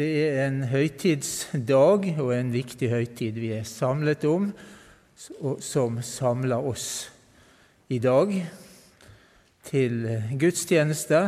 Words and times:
Det 0.00 0.08
er 0.30 0.46
en 0.46 0.62
høytidsdag 0.64 2.06
og 2.22 2.30
en 2.32 2.50
viktig 2.54 2.88
høytid 2.88 3.36
vi 3.36 3.50
er 3.52 3.66
samlet 3.68 4.22
om, 4.24 4.46
som 5.60 5.98
samler 6.00 6.68
oss 6.70 6.86
i 7.92 7.98
dag 8.00 8.32
til 9.68 9.98
gudstjeneste 10.40 11.20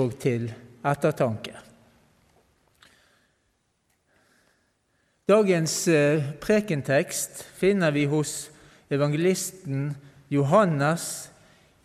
og 0.00 0.16
til 0.22 0.48
ettertanke. 0.80 1.58
Dagens 5.28 5.76
eh, 5.92 6.32
prekentekst 6.40 7.44
finner 7.60 7.92
vi 7.92 8.08
hos 8.08 8.46
evangelisten 8.88 9.90
Johannes 10.32 11.10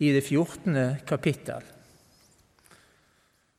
i 0.00 0.16
det 0.16 0.24
14. 0.24 1.04
kapittel. 1.04 1.60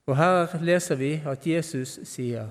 Og 0.09 0.17
her 0.17 0.55
leser 0.65 0.97
vi 0.97 1.11
at 1.29 1.45
Jesus 1.45 1.99
sier 2.09 2.49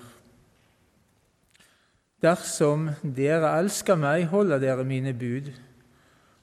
Dersom 2.23 2.89
dere 3.03 3.53
elsker 3.61 3.99
meg, 3.99 4.25
holder 4.31 4.59
dere 4.63 4.87
mine 4.87 5.13
bud. 5.15 5.53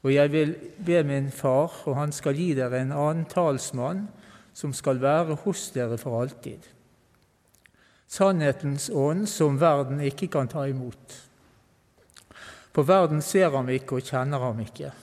Og 0.05 0.13
jeg 0.13 0.31
vil 0.31 0.53
be 0.85 1.01
min 1.03 1.27
Far, 1.31 1.73
og 1.83 1.97
han 1.97 2.13
skal 2.15 2.37
gi 2.37 2.53
dere 2.55 2.79
en 2.79 2.93
annen 2.95 3.25
talsmann, 3.27 4.05
som 4.55 4.71
skal 4.75 5.01
være 5.03 5.35
hos 5.43 5.65
dere 5.75 5.97
for 5.99 6.21
alltid. 6.21 6.63
Sannhetens 8.07 8.87
ånd 8.93 9.25
som 9.27 9.59
verden 9.59 9.99
ikke 9.99 10.29
kan 10.31 10.47
ta 10.47 10.63
imot. 10.71 11.17
For 12.71 12.87
verden 12.87 13.21
ser 13.23 13.51
ham 13.51 13.71
ikke 13.71 13.99
og 13.99 14.07
kjenner 14.07 14.39
ham 14.47 14.61
ikke. 14.63 14.93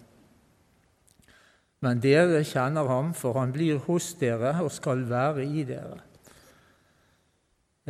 Men 1.83 1.99
dere 2.03 2.45
kjenner 2.47 2.87
ham, 2.87 3.11
for 3.15 3.35
han 3.41 3.53
blir 3.55 3.81
hos 3.89 4.13
dere 4.21 4.55
og 4.63 4.71
skal 4.71 5.03
være 5.09 5.45
i 5.45 5.65
dere. 5.67 5.99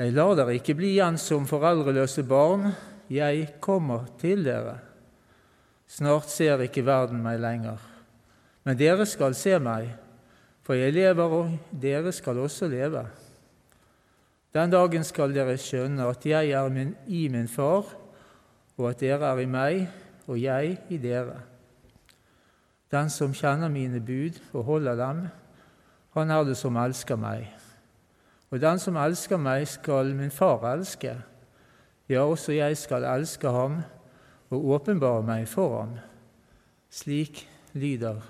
Jeg 0.00 0.14
lar 0.16 0.32
dere 0.38 0.56
ikke 0.56 0.78
bli 0.78 0.94
igjen 0.94 1.18
som 1.20 1.44
foreldreløse 1.44 2.24
barn, 2.24 2.70
jeg 3.12 3.58
kommer 3.60 4.06
til 4.20 4.46
dere. 4.46 4.78
Snart 5.84 6.32
ser 6.32 6.62
ikke 6.64 6.86
verden 6.86 7.20
meg 7.20 7.42
lenger, 7.42 7.76
men 8.64 8.78
dere 8.80 9.04
skal 9.04 9.36
se 9.36 9.58
meg, 9.60 9.90
for 10.64 10.78
jeg 10.78 10.94
lever, 10.96 11.36
og 11.36 11.76
dere 11.82 12.14
skal 12.16 12.40
også 12.40 12.70
leve. 12.72 13.04
Den 14.56 14.72
dagen 14.72 15.04
skal 15.04 15.34
dere 15.36 15.58
skjønne 15.60 16.08
at 16.08 16.24
jeg 16.24 16.54
er 16.56 16.72
min, 16.72 16.94
i 17.08 17.26
min 17.28 17.48
far, 17.48 17.92
og 18.78 18.88
at 18.88 19.04
dere 19.04 19.34
er 19.34 19.44
i 19.44 19.48
meg, 19.50 19.84
og 20.24 20.40
jeg 20.40 20.78
i 20.88 21.00
dere. 21.02 21.51
Den 22.92 23.10
som 23.10 23.32
kjenner 23.32 23.72
mine 23.72 24.00
bud 24.04 24.36
og 24.52 24.64
holder 24.64 24.96
dem, 24.96 25.26
han 26.12 26.30
er 26.30 26.44
det 26.44 26.56
som 26.60 26.76
elsker 26.76 27.16
meg. 27.16 27.46
Og 28.52 28.60
den 28.60 28.78
som 28.78 28.98
elsker 29.00 29.40
meg, 29.40 29.64
skal 29.68 30.12
min 30.14 30.30
far 30.30 30.66
elske. 30.74 31.14
Ja, 32.08 32.26
også 32.26 32.52
jeg 32.52 32.76
skal 32.76 33.06
elske 33.08 33.48
ham 33.48 33.80
og 34.52 34.66
åpenbare 34.76 35.22
meg 35.24 35.48
for 35.48 35.78
ham. 35.78 35.96
Slik 36.92 37.46
lyder 37.72 38.20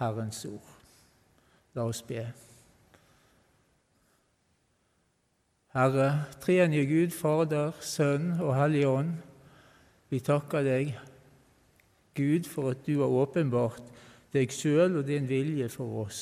Herrens 0.00 0.42
ord. 0.44 0.66
La 1.74 1.86
oss 1.86 2.02
be. 2.02 2.24
Herre, 5.78 6.24
treenige 6.42 6.88
Gud, 6.90 7.14
Fader, 7.14 7.70
Sønn 7.80 8.32
og 8.40 8.56
Hellig 8.56 8.82
Ånd, 8.88 9.14
vi 10.10 10.18
takker 10.24 10.64
deg, 10.64 10.94
Gud, 12.16 12.48
for 12.50 12.72
at 12.72 12.82
du 12.86 12.96
har 12.98 13.12
åpenbart 13.14 13.82
deg 14.34 14.52
sjøl 14.52 15.00
og 15.00 15.06
din 15.08 15.28
vilje 15.28 15.68
for 15.72 16.04
oss. 16.04 16.20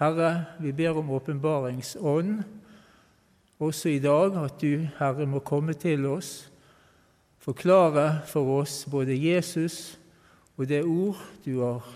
Herre, 0.00 0.58
vi 0.62 0.72
ber 0.74 0.98
om 0.98 1.12
åpenbaringsånd 1.14 2.42
også 3.62 3.92
i 3.92 4.00
dag, 4.02 4.36
at 4.42 4.58
du, 4.60 4.86
Herre, 4.98 5.26
må 5.26 5.42
komme 5.46 5.76
til 5.78 6.06
oss, 6.10 6.50
forklare 7.42 8.22
for 8.26 8.60
oss 8.60 8.82
både 8.90 9.14
Jesus 9.18 9.98
og 10.56 10.66
det 10.70 10.82
ord 10.86 11.20
du 11.44 11.60
har 11.60 11.86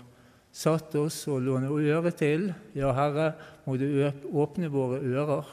satt 0.57 0.95
oss 0.99 1.19
å 1.29 1.37
låne 1.39 1.69
øre 1.69 2.11
til. 2.15 2.49
Ja, 2.77 2.93
Herre, 2.97 3.31
må 3.65 3.77
du 3.79 3.87
åpne 4.31 4.71
våre 4.73 5.01
ører 5.03 5.51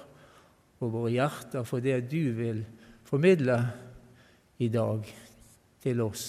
og 0.80 0.92
våre 0.92 1.14
hjerter 1.14 1.66
for 1.68 1.84
det 1.84 2.00
du 2.10 2.32
vil 2.36 2.62
formidle 3.08 3.58
i 4.58 4.70
dag 4.72 5.08
til 5.84 6.06
oss. 6.06 6.28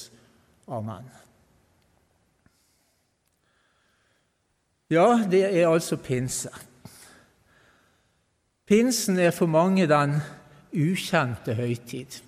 Amen. 0.67 1.25
Ja, 4.90 5.25
det 5.31 5.44
er 5.50 5.68
altså 5.68 5.97
pinse. 5.97 6.50
Pinsen 8.66 9.18
er 9.19 9.31
for 9.31 9.50
mange 9.50 9.88
den 9.90 10.19
ukjente 10.73 11.56
høytid. 11.57 12.22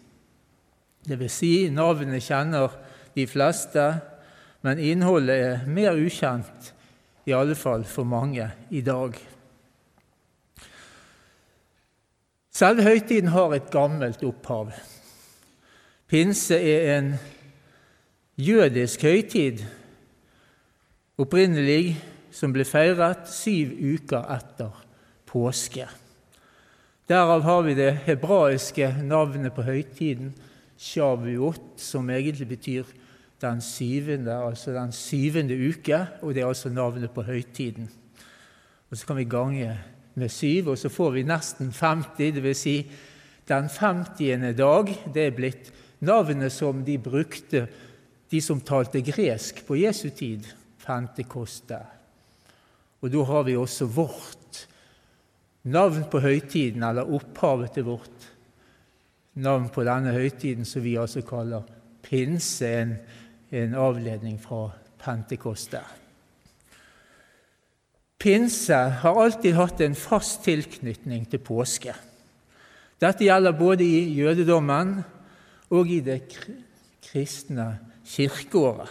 Det 1.07 1.19
vil 1.19 1.29
si, 1.29 1.69
navnet 1.69 2.25
kjenner 2.25 2.73
de 3.15 3.27
fleste, 3.29 3.85
men 4.65 4.81
innholdet 4.81 5.37
er 5.37 5.69
mer 5.69 5.97
ukjent, 5.97 6.73
i 7.27 7.35
alle 7.35 7.55
fall 7.55 7.85
for 7.85 8.07
mange 8.07 8.49
i 8.71 8.81
dag. 8.81 9.13
Selve 12.57 12.83
høytiden 12.83 13.29
har 13.29 13.53
et 13.53 13.69
gammelt 13.71 14.23
opphav. 14.25 14.71
Pinse 16.07 16.57
er 16.57 16.97
en 16.97 17.09
jødisk 18.37 19.03
høytid, 19.05 19.61
opprinnelig 21.17 21.97
som 22.37 22.53
ble 22.53 22.65
feiret 22.67 23.25
syv 23.31 23.73
uker 23.95 24.27
etter 24.35 24.83
påske. 25.27 25.87
Derav 27.07 27.41
har 27.47 27.63
vi 27.65 27.73
det 27.77 27.93
hebraiske 28.05 28.91
navnet 29.07 29.55
på 29.55 29.65
høytiden, 29.65 30.35
Shavuot, 30.77 31.79
som 31.81 32.09
egentlig 32.13 32.45
betyr 32.51 32.89
den 33.41 33.61
syvende, 33.65 34.35
altså 34.35 34.75
den 34.75 34.91
syvende 34.93 35.55
uke, 35.57 36.03
og 36.21 36.35
det 36.35 36.43
er 36.43 36.51
altså 36.51 36.69
navnet 36.69 37.09
på 37.15 37.23
høytiden. 37.25 37.89
Og 38.91 38.97
Så 38.97 39.07
kan 39.07 39.17
vi 39.17 39.23
gange 39.23 39.79
med 40.13 40.29
syv, 40.29 40.69
og 40.69 40.77
så 40.77 40.89
får 40.89 41.11
vi 41.11 41.23
nesten 41.23 41.71
50, 41.71 42.31
dvs. 42.37 42.57
Si 42.57 42.91
den 43.47 43.69
50. 43.69 44.53
dag. 44.57 44.95
Det 45.13 45.25
er 45.25 45.35
blitt 45.35 45.73
navnet 45.99 46.51
som 46.51 46.85
de 46.85 46.97
brukte, 46.97 47.67
de 48.31 48.41
som 48.41 48.61
talte 48.61 49.01
gresk 49.01 49.65
på 49.65 49.75
Jesu 49.75 50.09
tid, 50.09 50.45
Pentekoste. 50.85 51.96
Og 53.01 53.11
da 53.13 53.23
har 53.29 53.45
vi 53.45 53.57
også 53.57 53.85
vårt 53.85 54.63
navn 55.67 56.07
på 56.11 56.21
høytiden, 56.23 56.83
eller 56.83 57.09
opphavet 57.13 57.75
til 57.75 57.85
vårt 57.89 58.27
navn 59.37 59.69
på 59.73 59.85
denne 59.85 60.15
høytiden, 60.15 60.65
som 60.65 60.83
vi 60.83 60.97
altså 60.97 61.21
kaller 61.27 61.67
pinse, 62.01 62.67
en, 62.67 62.97
en 63.51 63.77
avledning 63.77 64.39
fra 64.41 64.69
Pentekoste. 65.01 65.81
Pinse 68.17 68.77
har 69.03 69.19
alltid 69.21 69.53
hatt 69.53 69.81
en 69.85 69.95
fast 69.95 70.41
tilknytning 70.47 71.27
til 71.29 71.43
påske. 71.43 71.93
Dette 72.97 73.27
gjelder 73.27 73.53
både 73.53 73.85
i 73.85 74.07
jødedommen 74.17 74.95
og 75.69 75.91
i 75.93 75.99
det 76.01 76.23
kristne 77.05 77.67
kirkeåret. 78.07 78.89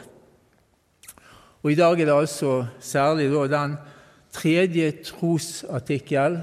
Og 1.65 1.73
I 1.73 1.79
dag 1.79 1.99
er 1.99 2.07
det 2.07 2.15
altså 2.15 2.53
særlig 2.79 3.33
den 3.51 3.75
tredje 4.37 4.93
trosartikkel 5.07 6.43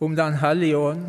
om 0.00 0.16
Den 0.16 0.38
hellige 0.40 0.78
ånd 0.78 1.04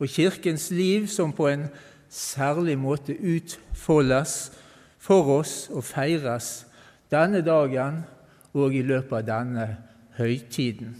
og 0.00 0.08
Kirkens 0.08 0.70
liv 0.70 1.06
som 1.10 1.32
på 1.32 1.48
en 1.50 1.68
særlig 2.10 2.76
måte 2.78 3.14
utfoldes 3.14 4.50
for 4.98 5.30
oss 5.38 5.68
og 5.70 5.84
feires 5.86 6.50
denne 7.12 7.42
dagen 7.46 8.02
og 8.54 8.74
i 8.74 8.82
løpet 8.82 9.20
av 9.20 9.28
denne 9.28 9.66
høytiden. 10.18 10.96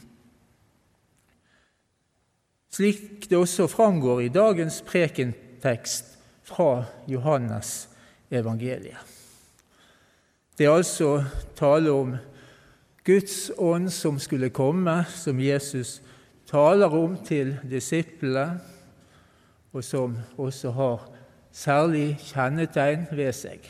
Slik 2.70 3.26
det 3.30 3.38
også 3.38 3.66
framgår 3.66 4.22
i 4.22 4.32
dagens 4.32 4.78
prekentekst 4.86 6.14
fra 6.46 6.84
Johannes 7.10 7.88
evangeliet. 8.30 8.98
Det 10.54 10.68
er 10.68 10.76
altså 10.76 11.24
tale 11.58 11.90
om 11.90 12.14
Guds 13.10 13.50
ånd 13.58 13.88
som 13.90 14.18
skulle 14.22 14.52
komme, 14.54 15.00
som 15.10 15.40
Jesus 15.42 15.96
taler 16.46 16.92
om 16.94 17.16
til 17.26 17.56
disiplene, 17.66 18.60
og 19.72 19.82
som 19.84 20.14
også 20.38 20.70
har 20.76 21.08
særlig 21.50 22.20
kjennetegn 22.22 23.08
ved 23.10 23.32
seg. 23.34 23.66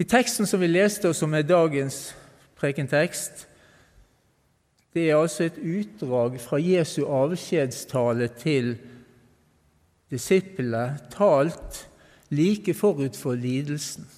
I 0.00 0.06
teksten 0.08 0.48
som 0.48 0.62
vi 0.62 0.70
leste, 0.70 1.10
og 1.10 1.16
som 1.18 1.34
er 1.36 1.44
dagens 1.44 2.14
prekentekst, 2.56 3.44
det 4.96 5.10
er 5.10 5.20
altså 5.20 5.50
et 5.50 5.58
utdrag 5.60 6.40
fra 6.40 6.60
Jesu 6.62 7.02
avskjedstale 7.04 8.30
til 8.40 8.76
disiplene, 10.08 10.96
talt 11.12 11.84
like 12.32 12.74
forut 12.74 13.16
for 13.20 13.36
lidelsen. 13.36 14.08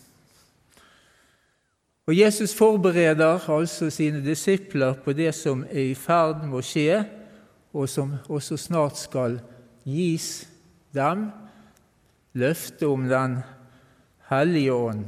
Og 2.11 2.19
Jesus 2.19 2.55
forbereder 2.55 3.51
altså 3.51 3.87
sine 3.91 4.19
disipler 4.25 4.97
på 5.05 5.12
det 5.12 5.31
som 5.35 5.61
er 5.71 5.93
i 5.93 5.95
ferd 5.95 6.41
med 6.43 6.57
å 6.59 6.62
skje, 6.67 7.05
og 7.71 7.87
som 7.87 8.17
også 8.27 8.57
snart 8.59 8.99
skal 8.99 9.37
gis 9.87 10.49
dem, 10.91 11.29
løftet 12.35 12.83
om 12.89 13.07
Den 13.07 13.39
hellige 14.27 14.75
ånd. 14.75 15.07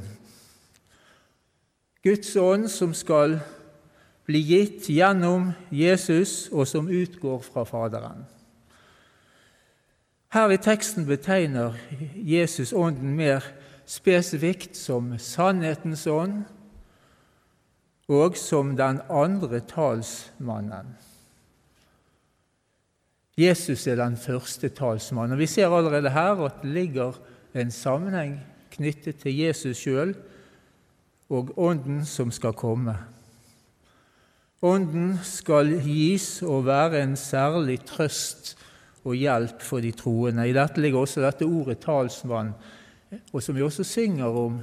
Guds 2.06 2.36
ånd 2.36 2.70
som 2.70 2.94
skal 2.94 3.40
bli 4.22 4.38
gitt 4.46 4.86
gjennom 4.86 5.50
Jesus, 5.74 6.48
og 6.52 6.70
som 6.70 6.86
utgår 6.86 7.42
fra 7.42 7.66
Faderen. 7.66 8.22
Her 10.30 10.54
i 10.54 10.62
teksten 10.70 11.10
betegner 11.10 11.74
Jesus 12.14 12.70
Ånden 12.72 13.18
mer 13.18 13.42
spesifikt 13.90 14.78
som 14.78 15.16
sannhetens 15.18 16.06
ånd 16.06 16.44
og 18.08 18.36
som 18.36 18.76
den 18.76 19.00
andre 19.10 19.60
talsmannen. 19.60 20.96
Jesus 23.38 23.86
er 23.86 23.96
den 23.96 24.16
første 24.20 24.68
talsmannen. 24.68 25.38
Vi 25.38 25.46
ser 25.46 25.72
allerede 25.72 26.10
her 26.10 26.44
at 26.44 26.60
det 26.62 26.74
ligger 26.74 27.16
en 27.54 27.70
sammenheng 27.70 28.40
knyttet 28.72 29.22
til 29.22 29.36
Jesus 29.36 29.76
sjøl 29.76 30.14
og 31.32 31.52
Ånden 31.56 32.04
som 32.04 32.30
skal 32.30 32.52
komme. 32.52 32.96
Ånden 34.62 35.16
skal 35.26 35.72
gis 35.82 36.42
og 36.46 36.66
være 36.68 37.02
en 37.02 37.16
særlig 37.16 37.80
trøst 37.88 38.54
og 39.02 39.16
hjelp 39.18 39.62
for 39.64 39.82
de 39.82 39.90
troende. 39.96 40.44
I 40.46 40.54
dette 40.54 40.80
ligger 40.80 41.00
også 41.00 41.24
dette 41.24 41.48
ordet 41.48 41.82
'talsmann', 41.82 42.52
og 43.32 43.42
som 43.42 43.56
vi 43.56 43.62
også 43.62 43.84
synger 43.84 44.26
om 44.26 44.60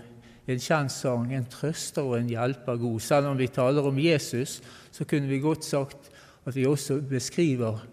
en 0.50 0.62
kjennsang, 0.62 1.30
en 1.34 1.46
trøster 1.50 2.06
og 2.06 2.18
en 2.18 2.30
hjelper 2.31 2.80
god. 2.81 3.00
Selv 3.06 3.30
om 3.30 3.38
vi 3.38 3.48
taler 3.54 3.86
om 3.86 4.00
Jesus, 4.01 4.60
så 4.92 5.06
kunne 5.06 5.30
vi 5.30 5.42
godt 5.44 5.66
sagt 5.66 6.10
at 6.46 6.56
vi 6.56 6.66
også 6.66 7.01
beskriver 7.10 7.86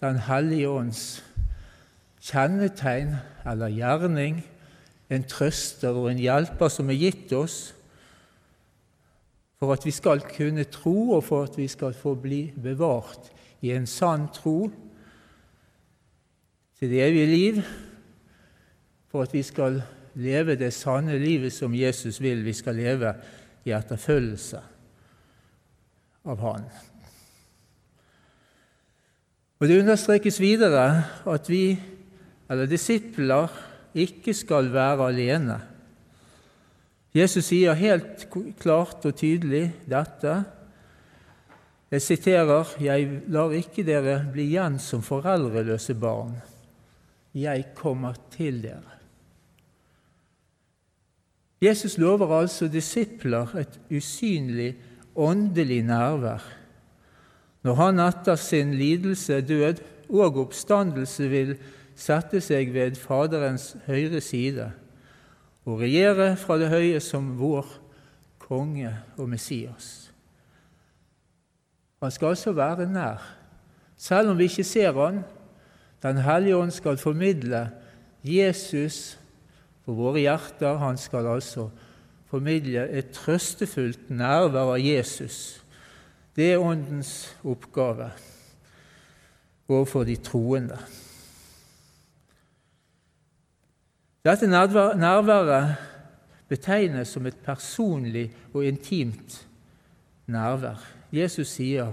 Den 0.00 0.18
hellige 0.18 0.68
ånds 0.68 1.24
kjennetegn 2.20 3.14
eller 3.48 3.72
gjerning, 3.72 4.42
en 5.08 5.24
trøster 5.24 5.96
og 5.96 6.10
en 6.10 6.20
hjelper 6.20 6.68
som 6.68 6.90
er 6.92 6.98
gitt 7.00 7.32
oss 7.32 7.72
for 9.56 9.72
at 9.72 9.86
vi 9.86 9.90
skal 9.94 10.20
kunne 10.20 10.66
tro, 10.68 11.16
og 11.16 11.24
for 11.24 11.46
at 11.48 11.56
vi 11.56 11.68
skal 11.68 11.94
få 11.96 12.14
bli 12.20 12.50
bevart 12.62 13.30
i 13.64 13.72
en 13.72 13.86
sann 13.88 14.28
tro 14.34 14.68
til 16.76 16.90
det 16.92 17.00
evige 17.06 17.26
liv, 17.26 17.62
for 19.08 19.22
at 19.22 19.32
vi 19.32 19.42
skal 19.42 19.80
leve 20.16 20.56
det 20.56 20.72
sanne 20.74 21.18
livet 21.20 21.52
som 21.52 21.74
Jesus 21.76 22.20
vil 22.22 22.42
vi 22.44 22.54
skal 22.56 22.78
leve 22.78 23.12
i 23.66 23.74
etterfølgelse 23.76 24.62
av 26.26 26.42
Han. 26.42 26.66
Og 29.56 29.68
Det 29.68 29.78
understrekes 29.80 30.40
videre 30.40 31.04
at 31.24 31.48
vi, 31.48 31.78
eller 32.50 32.68
disipler, 32.68 33.48
ikke 33.96 34.34
skal 34.36 34.68
være 34.72 35.08
alene. 35.08 35.56
Jesus 37.16 37.48
sier 37.48 37.78
helt 37.78 38.26
klart 38.60 39.06
og 39.08 39.16
tydelig 39.16 39.70
dette. 39.88 40.34
Jeg 41.90 42.02
siterer.: 42.02 42.74
Jeg 42.80 43.22
lar 43.28 43.54
ikke 43.56 43.86
dere 43.86 44.18
bli 44.32 44.50
igjen 44.50 44.78
som 44.78 45.02
foreldreløse 45.02 45.94
barn. 45.94 46.36
Jeg 47.32 47.72
kommer 47.74 48.14
til 48.36 48.60
dere. 48.62 48.95
Jesus 51.62 51.96
lover 51.98 52.34
altså 52.40 52.68
disipler 52.68 53.54
et 53.56 53.80
usynlig 53.90 54.74
åndelig 55.16 55.82
nærvær 55.82 56.44
når 57.66 57.74
han 57.74 57.98
etter 57.98 58.36
sin 58.38 58.74
lidelse, 58.78 59.40
død 59.42 59.80
og 60.14 60.36
oppstandelse 60.44 61.26
vil 61.26 61.56
sette 61.98 62.38
seg 62.44 62.70
ved 62.70 62.94
Faderens 63.00 63.72
høyre 63.88 64.20
side 64.22 64.68
og 65.66 65.80
regjere 65.80 66.36
fra 66.38 66.60
det 66.60 66.68
høye 66.70 67.00
som 67.02 67.32
vår 67.40 67.66
konge 68.38 68.92
og 69.18 69.26
Messias. 69.32 70.12
Han 71.98 72.14
skal 72.14 72.36
altså 72.36 72.54
være 72.54 72.86
nær, 72.86 73.24
selv 73.98 74.30
om 74.30 74.38
vi 74.38 74.46
ikke 74.46 74.64
ser 74.64 74.94
han. 74.94 75.24
Den 76.04 76.22
hellige 76.22 76.56
ånd 76.56 76.70
skal 76.70 77.02
formidle 77.02 77.64
Jesus 78.22 79.16
for 79.86 79.94
våre 79.94 80.24
hjerter. 80.24 80.80
Han 80.82 80.98
skal 80.98 81.30
altså 81.30 81.68
formidle 82.26 82.88
et 82.90 83.14
trøstefullt 83.14 84.10
nærvær 84.10 84.74
av 84.74 84.82
Jesus. 84.82 85.62
Det 86.36 86.52
er 86.52 86.60
Åndens 86.60 87.30
oppgave 87.46 88.10
overfor 89.68 90.04
de 90.04 90.16
troende. 90.20 90.76
Dette 94.26 94.46
nærværet 94.50 95.76
betegnes 96.50 97.14
som 97.14 97.26
et 97.26 97.38
personlig 97.46 98.26
og 98.54 98.66
intimt 98.66 99.46
nærvær. 100.26 100.82
Jesus 101.12 101.48
sier, 101.48 101.92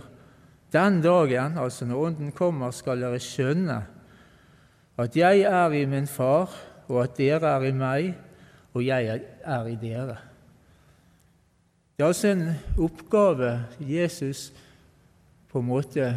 'Den 0.71 1.01
dagen, 1.01 1.57
altså 1.57 1.85
når 1.85 2.05
Ånden 2.05 2.31
kommer, 2.31 2.71
skal 2.71 3.01
dere 3.01 3.19
skjønne 3.19 3.85
at 4.97 5.17
jeg 5.17 5.39
er 5.39 5.71
i 5.71 5.85
min 5.85 6.07
Far, 6.07 6.49
og 6.87 7.03
at 7.03 7.17
dere 7.17 7.55
er 7.55 7.67
i 7.67 7.73
meg, 7.75 8.13
og 8.73 8.85
jeg 8.85 9.21
er 9.43 9.67
i 9.71 9.75
dere.' 9.81 10.21
Det 11.93 12.03
er 12.03 12.07
altså 12.07 12.27
en 12.33 12.47
oppgave 12.81 13.65
Jesus 13.79 14.51
på 15.51 15.59
en 15.59 15.67
måte 15.67 16.07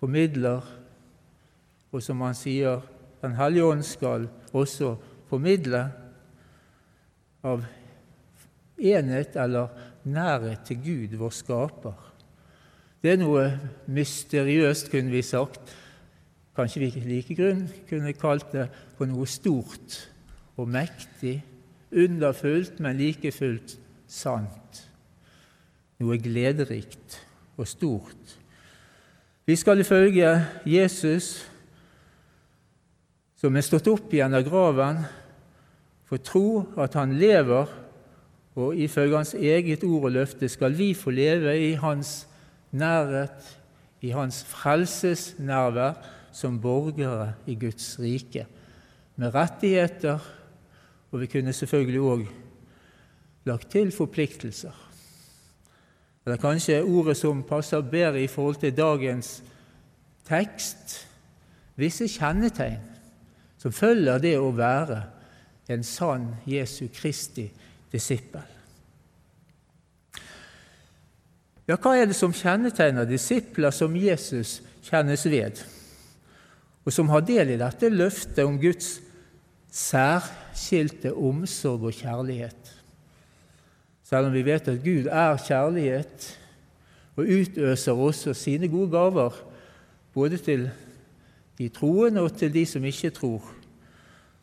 formidler, 0.00 0.64
og 1.92 2.02
som 2.02 2.20
han 2.24 2.34
sier 2.34 2.80
Den 3.22 3.32
hellige 3.34 3.64
ånd 3.64 3.82
skal 3.82 4.28
også 4.52 4.92
formidle 5.26 5.80
av 7.42 7.64
enhet 8.78 9.36
eller 9.40 9.72
nærhet 10.04 10.66
til 10.68 10.78
Gud, 10.84 11.16
vår 11.16 11.32
skaper. 11.34 11.96
Det 13.02 13.14
er 13.14 13.20
noe 13.20 13.46
mysteriøst, 13.86 14.90
kunne 14.92 15.10
vi 15.10 15.22
sagt. 15.26 15.72
Kanskje 16.56 16.86
vi 16.86 17.02
like 17.04 17.36
grunn 17.36 17.66
kunne 17.88 18.14
kalt 18.16 18.48
det 18.54 18.68
for 18.96 19.08
noe 19.08 19.26
stort 19.28 19.98
og 20.56 20.70
mektig, 20.72 21.42
underfullt, 21.92 22.80
men 22.80 22.96
like 22.96 23.30
fullt 23.32 23.76
sant. 24.08 24.80
Noe 26.00 26.16
glederikt 26.20 27.20
og 27.56 27.68
stort. 27.68 28.36
Vi 29.46 29.56
skal 29.56 29.80
ifølge 29.80 30.32
Jesus 30.66 31.46
som 33.36 33.56
er 33.56 33.64
stått 33.64 33.88
opp 33.92 34.14
igjen 34.16 34.34
av 34.34 34.46
graven, 34.46 35.04
få 36.08 36.18
tro 36.24 36.48
at 36.80 36.96
han 36.96 37.12
lever, 37.20 37.68
og 38.56 38.78
ifølge 38.80 39.18
hans 39.18 39.34
eget 39.36 39.84
ord 39.84 40.08
og 40.08 40.14
løfte 40.16 40.48
skal 40.48 40.72
vi 40.74 40.94
få 40.96 41.12
leve 41.12 41.52
i 41.60 41.74
hans 41.76 42.24
nærhet, 42.72 43.36
i 44.00 44.14
hans 44.16 44.40
frelsesnærvær, 44.48 45.98
som 46.36 46.58
borgere 46.60 47.32
i 47.48 47.54
Guds 47.56 47.94
rike, 48.00 48.44
med 49.16 49.32
rettigheter, 49.34 50.20
og 51.10 51.20
vi 51.22 51.28
kunne 51.32 51.52
selvfølgelig 51.56 52.00
òg 52.00 52.26
lagt 53.48 53.70
til 53.72 53.92
forpliktelser. 53.94 54.74
Eller 56.26 56.40
kanskje 56.42 56.82
ordet 56.82 57.16
som 57.16 57.44
passer 57.46 57.80
bedre 57.80 58.20
i 58.22 58.28
forhold 58.28 58.58
til 58.60 58.76
dagens 58.76 59.38
tekst 60.26 60.98
visse 61.78 62.08
kjennetegn 62.10 62.82
som 63.62 63.72
følger 63.72 64.18
det 64.20 64.34
å 64.38 64.50
være 64.54 64.98
en 65.72 65.86
sann 65.86 66.28
Jesu 66.46 66.88
Kristi 66.92 67.46
disippel. 67.92 68.44
Ja, 71.66 71.78
hva 71.78 71.96
er 71.98 72.10
det 72.10 72.18
som 72.18 72.34
kjennetegner 72.34 73.08
disipler 73.08 73.72
som 73.74 73.96
Jesus 73.98 74.60
kjennes 74.86 75.24
ved, 75.26 75.64
og 76.86 76.94
som 76.94 77.10
har 77.10 77.24
del 77.26 77.50
i 77.50 77.58
dette 77.58 77.90
løftet 77.90 78.44
om 78.46 78.60
Guds 78.62 79.00
særskilte 79.74 81.10
omsorg 81.12 81.88
og 81.90 81.96
kjærlighet? 81.98 82.72
Selv 84.06 84.28
om 84.28 84.34
vi 84.36 84.44
vet 84.46 84.68
at 84.70 84.84
Gud 84.84 85.10
er 85.10 85.40
kjærlighet 85.42 86.30
og 87.18 87.26
utøser 87.26 87.92
også 88.06 88.34
sine 88.38 88.70
gode 88.70 88.92
gaver 88.94 89.34
både 90.14 90.38
til 90.38 90.68
de 91.58 91.68
troende 91.74 92.22
og 92.22 92.36
til 92.38 92.54
de 92.54 92.62
som 92.66 92.84
ikke 92.84 93.10
tror, 93.10 93.42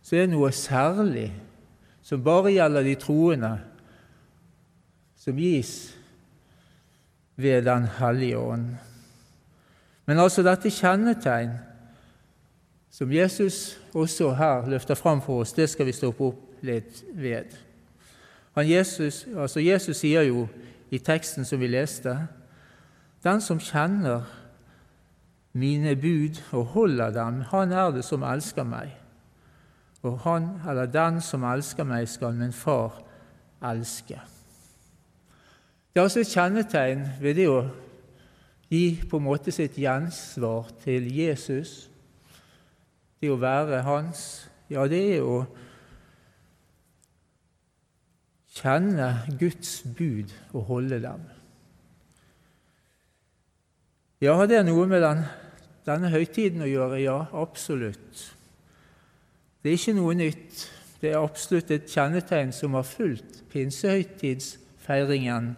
så 0.04 0.18
er 0.18 0.26
det 0.28 0.34
noe 0.36 0.52
særlig 0.52 1.30
som 2.04 2.24
bare 2.24 2.52
gjelder 2.52 2.84
de 2.84 2.96
troende, 3.00 3.54
som 5.16 5.38
gis 5.40 5.94
ved 7.40 7.64
Den 7.64 7.88
hellige 7.98 8.38
ånd. 8.38 8.74
Men 10.06 10.20
altså 10.20 10.44
dette 10.44 10.70
kjennetegn 10.70 11.56
som 12.94 13.12
Jesus 13.12 13.80
også 13.94 14.34
her 14.38 14.70
løfter 14.70 14.96
fram 14.96 15.22
for 15.22 15.42
oss, 15.42 15.54
det 15.54 15.66
skal 15.70 15.88
vi 15.90 15.96
stoppe 15.98 16.28
opp 16.30 16.42
litt 16.62 17.04
ved. 17.18 17.56
Jesus, 18.62 19.26
altså 19.34 19.60
Jesus 19.60 19.98
sier 19.98 20.28
jo 20.28 20.46
i 20.94 21.00
teksten 21.02 21.46
som 21.46 21.58
vi 21.60 21.72
leste, 21.74 22.14
den 23.26 23.42
som 23.42 23.58
kjenner 23.58 24.28
mine 25.58 25.96
bud 25.98 26.38
og 26.52 26.66
holder 26.76 27.10
dem, 27.16 27.42
han 27.50 27.72
er 27.72 27.96
det 27.96 28.04
som 28.06 28.26
elsker 28.26 28.68
meg. 28.68 28.92
Og 30.04 30.20
han 30.26 30.52
eller 30.70 30.86
den 30.86 31.22
som 31.22 31.46
elsker 31.48 31.88
meg, 31.88 32.06
skal 32.10 32.36
min 32.38 32.54
far 32.54 33.00
elske. 33.64 34.20
Det 35.94 36.02
er 36.02 36.04
altså 36.04 36.22
et 36.22 36.34
kjennetegn 36.34 37.08
ved 37.22 37.40
det 37.40 37.48
å 37.50 37.64
gi 38.70 39.00
på 39.10 39.18
en 39.18 39.26
måte 39.26 39.54
sitt 39.54 39.78
gjensvar 39.80 40.70
til 40.84 41.10
Jesus. 41.16 41.88
Det 43.24 43.30
å 43.32 43.40
være 43.40 43.78
hans. 43.88 44.50
Ja, 44.68 44.84
det 44.92 45.00
er 45.16 45.22
å 45.24 45.46
kjenne 48.52 49.24
Guds 49.40 49.78
bud 49.96 50.34
og 50.52 50.66
holde 50.68 51.00
dem. 51.06 51.22
Ja, 54.20 54.36
har 54.36 54.50
det 54.52 54.60
noe 54.68 54.84
med 54.92 55.00
den 55.06 55.24
denne 55.88 56.12
høytiden 56.12 56.62
å 56.64 56.68
gjøre? 56.68 57.00
Ja, 57.00 57.26
absolutt. 57.32 58.36
Det 59.64 59.72
er 59.72 59.80
ikke 59.80 59.96
noe 59.96 60.16
nytt. 60.20 60.66
Det 61.00 61.14
er 61.14 61.24
absolutt 61.24 61.72
et 61.72 61.88
kjennetegn 61.92 62.52
som 62.56 62.76
har 62.76 62.84
fulgt 62.88 63.44
pinsehøytidsfeiringen 63.56 65.56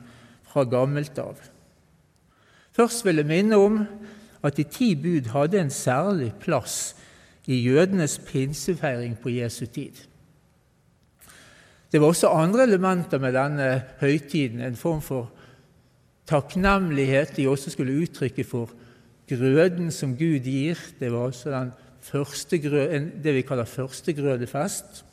fra 0.51 0.63
gammelt 0.69 1.17
av. 1.21 1.41
Først 2.77 3.05
vil 3.09 3.23
jeg 3.23 3.29
minne 3.29 3.57
om 3.57 3.81
at 4.45 4.61
de 4.61 4.65
ti 4.69 4.93
bud 4.93 5.33
hadde 5.33 5.65
en 5.65 5.73
særlig 5.73 6.29
plass 6.45 6.93
i 7.47 7.61
jødenes 7.61 8.17
pinsefeiring 8.27 9.17
på 9.19 9.29
Jesu 9.29 9.65
tid. 9.65 9.93
Det 11.91 12.01
var 12.01 12.07
også 12.07 12.27
andre 12.27 12.63
elementer 12.63 13.19
med 13.21 13.33
denne 13.33 13.83
høytiden, 14.01 14.61
en 14.61 14.75
form 14.75 15.01
for 15.01 15.31
takknemlighet 16.27 17.35
de 17.37 17.47
også 17.49 17.69
skulle 17.71 18.01
uttrykke 18.01 18.43
for 18.43 18.71
grøden 19.29 19.91
som 19.91 20.17
Gud 20.17 20.39
gir. 20.43 20.79
Det 20.99 21.11
var 21.11 21.29
også 21.29 21.51
den 21.53 21.71
første 22.01 22.57
grød, 22.57 23.11
det 23.23 23.33
vi 23.33 23.41
kaller 23.41 23.65
førstegrødefest. 23.65 25.05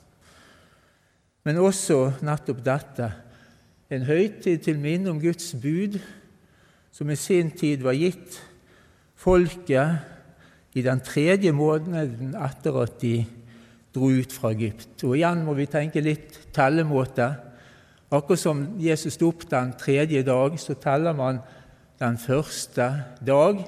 Men 1.44 1.56
også 1.56 2.12
nettopp 2.22 2.64
dette 2.64 3.12
en 3.92 4.06
høytid 4.08 4.58
til 4.64 4.78
minne 4.80 5.10
om 5.10 5.20
Guds 5.20 5.54
bud, 5.62 5.98
som 6.92 7.10
i 7.10 7.16
sin 7.16 7.50
tid 7.50 7.82
var 7.84 7.96
gitt 7.96 8.38
folket 9.16 10.11
i 10.74 10.82
den 10.82 11.00
tredje 11.04 11.52
måneden 11.52 12.34
etter 12.38 12.76
at 12.82 12.98
de 13.02 13.16
dro 13.92 14.08
ut 14.08 14.32
fra 14.32 14.52
Egypt. 14.54 15.02
Og 15.04 15.16
igjen 15.18 15.42
må 15.44 15.54
vi 15.56 15.68
tenke 15.68 16.00
litt 16.04 16.38
tellemåte. 16.54 17.28
Akkurat 18.12 18.40
som 18.40 18.64
Jesus 18.80 19.18
sto 19.18 19.30
opp 19.32 19.44
den 19.50 19.74
tredje 19.80 20.22
dag, 20.24 20.56
så 20.60 20.76
teller 20.80 21.16
man 21.16 21.42
den 22.00 22.16
første 22.20 22.88
dag. 23.20 23.60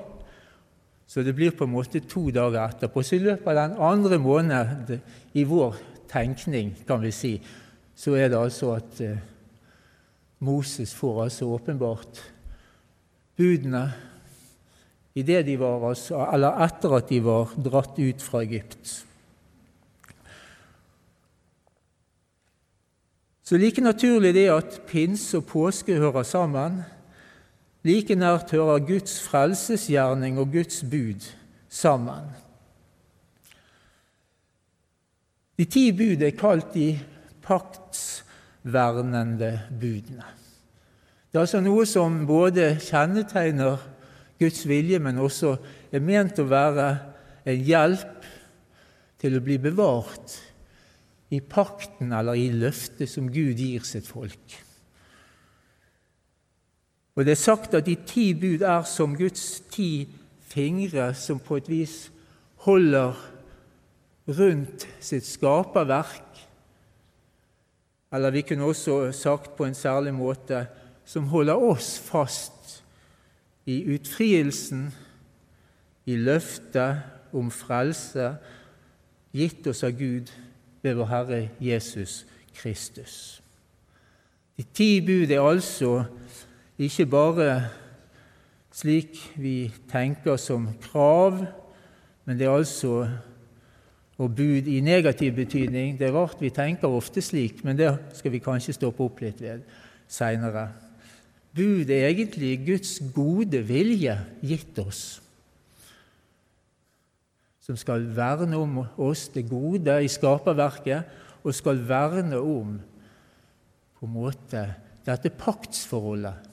Så 1.07 1.23
det 1.23 1.35
blir 1.37 1.53
på 1.53 1.69
en 1.69 1.75
måte 1.75 2.01
to 2.09 2.31
dager 2.33 2.65
etterpå. 2.65 3.05
Så 3.05 3.19
i 3.19 3.25
løpet 3.25 3.53
av 3.53 3.61
den 3.61 3.77
andre 3.85 4.19
måneden 4.19 5.05
i 5.37 5.45
vår 5.45 5.77
tenkning, 6.11 6.73
kan 6.89 7.05
vi 7.05 7.13
si, 7.13 7.35
så 7.95 8.17
er 8.17 8.33
det 8.33 8.41
altså 8.41 8.73
at 8.75 9.01
eh, 9.05 9.21
Moses 10.45 10.95
får 10.95 11.23
altså 11.25 11.47
åpenbart 11.55 12.21
budene 13.37 13.85
i 15.15 15.23
det 15.23 15.47
de 15.47 15.61
var, 15.61 15.89
altså, 15.89 16.27
eller 16.35 16.65
etter 16.65 16.97
at 16.99 17.09
de 17.09 17.21
var 17.23 17.53
dratt 17.63 17.99
ut 17.99 18.23
fra 18.23 18.43
Egypt. 18.43 19.05
Så 23.45 23.57
like 23.61 23.81
naturlig 23.85 24.35
det 24.35 24.49
at 24.51 24.81
pinse 24.89 25.37
og 25.39 25.47
påske 25.47 25.95
hører 26.01 26.23
sammen, 26.25 26.83
like 27.85 28.15
nært 28.17 28.51
hører 28.57 28.87
Guds 28.89 29.21
frelsesgjerning 29.23 30.39
og 30.41 30.53
Guds 30.53 30.83
bud 30.83 31.21
sammen. 31.69 32.25
De 35.59 35.65
ti 35.71 35.93
bud 35.93 36.23
er 36.25 36.31
kalt 36.35 36.75
de 36.75 37.01
paktsvernende 37.45 39.61
budene. 39.81 40.25
Det 41.31 41.39
er 41.39 41.45
altså 41.45 41.61
noe 41.61 41.87
som 41.87 42.27
både 42.27 42.79
kjennetegner 42.81 43.77
Guds 44.41 44.65
vilje, 44.69 44.99
men 44.99 45.21
også 45.23 45.57
er 45.95 46.03
ment 46.03 46.39
å 46.43 46.49
være 46.49 46.89
en 47.47 47.65
hjelp 47.65 48.27
til 49.21 49.39
å 49.39 49.45
bli 49.45 49.59
bevart 49.63 50.39
i 51.35 51.41
pakten 51.41 52.13
eller 52.13 52.39
i 52.39 52.51
løftet 52.55 53.11
som 53.11 53.31
Gud 53.33 53.59
gir 53.59 53.85
sitt 53.87 54.09
folk. 54.09 54.59
Og 57.15 57.25
Det 57.25 57.31
er 57.31 57.39
sagt 57.39 57.75
at 57.79 57.87
de 57.87 57.95
ti 58.07 58.33
bud 58.35 58.63
er 58.67 58.83
som 58.91 59.15
Guds 59.17 59.63
ti 59.71 60.09
fingre 60.51 61.13
som 61.15 61.39
på 61.39 61.61
et 61.61 61.71
vis 61.71 61.95
holder 62.67 63.15
rundt 64.27 64.87
sitt 65.01 65.27
skaperverk. 65.27 66.43
Eller 68.15 68.35
vi 68.35 68.43
kunne 68.43 68.67
også 68.67 69.13
sagt 69.13 69.55
på 69.57 69.67
en 69.67 69.79
særlig 69.79 70.15
måte 70.15 70.67
som 71.07 71.31
holder 71.31 71.55
oss 71.71 71.99
fast 72.03 72.54
i 73.67 73.81
utfrielsen, 73.95 74.89
i 76.07 76.17
løftet 76.21 77.01
om 77.33 77.51
frelse 77.51 78.35
gitt 79.35 79.67
oss 79.67 79.83
av 79.87 79.97
Gud 79.99 80.31
ved 80.85 80.99
vår 80.99 81.09
Herre 81.11 81.41
Jesus 81.65 82.23
Kristus. 82.55 83.41
De 84.55 84.63
ti 84.63 85.01
bud 85.03 85.33
er 85.33 85.43
altså 85.43 86.05
ikke 86.79 87.07
bare 87.07 87.49
slik 88.75 89.19
vi 89.41 89.73
tenker 89.91 90.37
som 90.37 90.69
krav, 90.83 91.41
men 92.25 92.39
det 92.39 92.47
er 92.47 92.57
altså 92.57 93.07
og 94.19 94.31
bud 94.37 94.69
i 94.71 94.81
negativ 94.81 95.33
betydning. 95.35 95.99
Det 95.99 96.07
er 96.07 96.15
rart 96.15 96.41
vi 96.41 96.51
tenker 96.55 96.89
ofte 96.89 97.23
slik, 97.23 97.65
men 97.65 97.79
det 97.79 97.91
skal 98.15 98.33
vi 98.33 98.43
kanskje 98.43 98.77
stoppe 98.77 99.03
opp 99.03 99.21
litt 99.25 99.41
ved 99.43 99.65
seinere. 100.09 100.69
Bud 101.55 101.91
er 101.91 102.09
egentlig 102.09 102.57
Guds 102.67 102.97
gode 103.15 103.61
vilje 103.63 104.17
gitt 104.43 104.79
oss, 104.83 105.03
som 107.63 107.79
skal 107.79 108.09
verne 108.17 108.59
om 108.59 108.81
oss, 109.01 109.29
det 109.33 109.47
gode 109.49 110.01
i 110.03 110.11
skaperverket, 110.11 111.07
og 111.45 111.55
skal 111.55 111.79
verne 111.87 112.41
om 112.41 112.75
på 113.95 114.09
en 114.09 114.17
måte 114.17 114.65
dette 115.07 115.31
paktsforholdet 115.39 116.51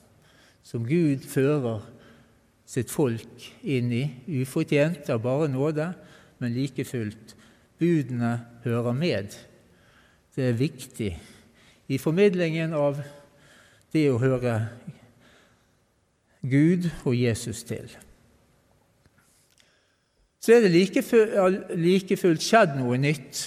som 0.63 0.85
Gud 0.85 1.23
fører 1.25 1.81
sitt 2.69 2.91
folk 2.93 3.47
inn 3.67 3.89
i, 3.95 4.03
ufortjent 4.43 5.09
av 5.11 5.23
bare 5.23 5.49
nåde, 5.51 5.89
men 6.39 6.53
like 6.55 6.85
fullt. 6.87 7.33
Budene 7.81 8.35
hører 8.63 8.93
med. 8.95 9.33
Det 10.35 10.51
er 10.51 10.59
viktig 10.59 11.09
i 11.91 11.97
formidlingen 11.99 12.75
av 12.77 13.01
det 13.91 14.07
å 14.11 14.19
høre 14.21 14.55
Gud 16.41 16.87
og 17.05 17.15
Jesus 17.15 17.63
til. 17.67 17.89
Så 20.41 20.55
er 20.55 20.63
det 20.65 20.71
like 21.77 22.17
fullt 22.17 22.41
skjedd 22.41 22.77
noe 22.79 22.97
nytt. 22.97 23.43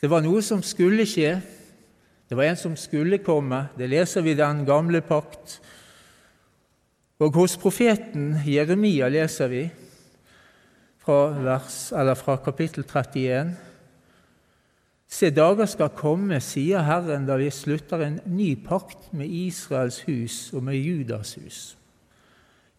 Det 0.00 0.10
var 0.12 0.20
noe 0.20 0.42
som 0.44 0.60
skulle 0.60 1.06
skje. 1.08 1.38
Det 2.28 2.36
var 2.36 2.50
en 2.50 2.58
som 2.60 2.74
skulle 2.76 3.22
komme. 3.24 3.62
Det 3.78 3.88
leser 3.88 4.24
vi 4.26 4.34
i 4.34 4.40
den 4.40 4.66
gamle 4.68 5.00
pakt. 5.00 5.60
Og 7.24 7.38
hos 7.38 7.54
profeten 7.56 8.34
Jeremia 8.44 9.08
leser 9.08 9.48
vi 9.48 9.62
fra, 11.04 11.30
vers, 11.46 11.78
fra 12.20 12.36
kapittel 12.44 12.84
31 12.84 13.54
Se, 15.10 15.30
dager 15.30 15.68
skal 15.70 15.92
komme, 15.94 16.40
sier 16.42 16.84
Herren, 16.86 17.26
da 17.28 17.36
vi 17.38 17.50
slutter 17.52 18.02
en 18.02 18.20
ny 18.34 18.54
pakt 18.64 19.12
med 19.14 19.30
Israels 19.30 20.00
hus 20.08 20.38
og 20.56 20.64
med 20.66 20.80
Judas 20.80 21.36
hus. 21.38 21.62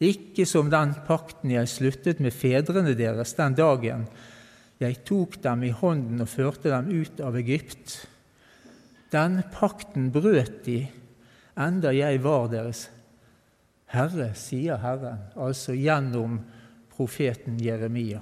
Ikke 0.04 0.44
som 0.50 0.68
den 0.72 0.92
pakten 1.08 1.54
jeg 1.54 1.72
sluttet 1.72 2.20
med 2.20 2.36
fedrene 2.36 2.96
deres 2.98 3.32
den 3.38 3.56
dagen 3.56 4.08
jeg 4.82 4.98
tok 5.08 5.38
dem 5.44 5.64
i 5.64 5.72
hånden 5.72 6.20
og 6.20 6.28
førte 6.28 6.68
dem 6.74 6.90
ut 6.92 7.22
av 7.24 7.38
Egypt. 7.40 8.02
Den 9.14 9.40
pakten 9.54 10.10
brøt 10.12 10.66
de, 10.66 10.82
enda 11.56 11.94
jeg 11.96 12.20
var 12.26 12.50
deres 12.52 12.90
Herre, 13.94 14.34
sier 14.36 14.82
Herren, 14.82 15.30
altså 15.40 15.76
gjennom 15.78 16.42
profeten 16.92 17.56
Jeremia. 17.62 18.20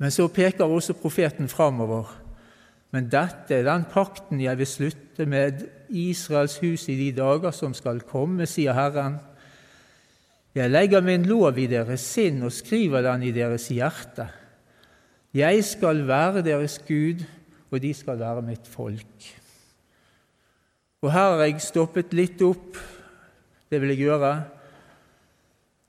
Men 0.00 0.12
så 0.14 0.30
peker 0.32 0.64
også 0.64 0.96
profeten 0.96 1.48
framover. 1.52 2.08
Men 2.90 3.10
dette 3.12 3.54
er 3.54 3.66
den 3.66 3.84
pakten 3.92 4.40
jeg 4.42 4.58
vil 4.58 4.68
slutte 4.68 5.26
med 5.28 5.66
Israels 5.94 6.56
hus 6.62 6.88
i 6.90 6.96
de 6.98 7.10
dager 7.14 7.52
som 7.54 7.74
skal 7.76 8.00
komme, 8.08 8.48
sier 8.48 8.74
Herren. 8.74 9.20
Jeg 10.56 10.72
legger 10.72 11.04
min 11.04 11.28
lov 11.28 11.58
i 11.60 11.68
deres 11.70 12.02
sinn 12.02 12.40
og 12.42 12.54
skriver 12.54 13.04
den 13.06 13.28
i 13.28 13.34
deres 13.34 13.68
hjerte. 13.70 14.26
Jeg 15.36 15.62
skal 15.62 16.02
være 16.08 16.42
deres 16.42 16.80
Gud, 16.88 17.22
og 17.70 17.78
de 17.82 17.92
skal 17.94 18.18
være 18.18 18.42
mitt 18.42 18.66
folk. 18.66 19.28
Og 21.00 21.12
her 21.14 21.36
har 21.36 21.44
jeg 21.44 21.62
stoppet 21.62 22.16
litt 22.16 22.42
opp, 22.42 22.80
det 23.70 23.78
vil 23.78 23.94
jeg 23.94 24.08
gjøre, 24.08 24.32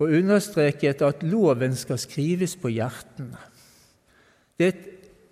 og 0.02 0.14
understreket 0.20 1.02
at 1.06 1.26
loven 1.26 1.74
skal 1.78 1.98
skrives 2.02 2.54
på 2.58 2.70
hjertene. 2.74 3.51
Det 4.62 4.68
er 4.68 4.74
et 4.76 4.90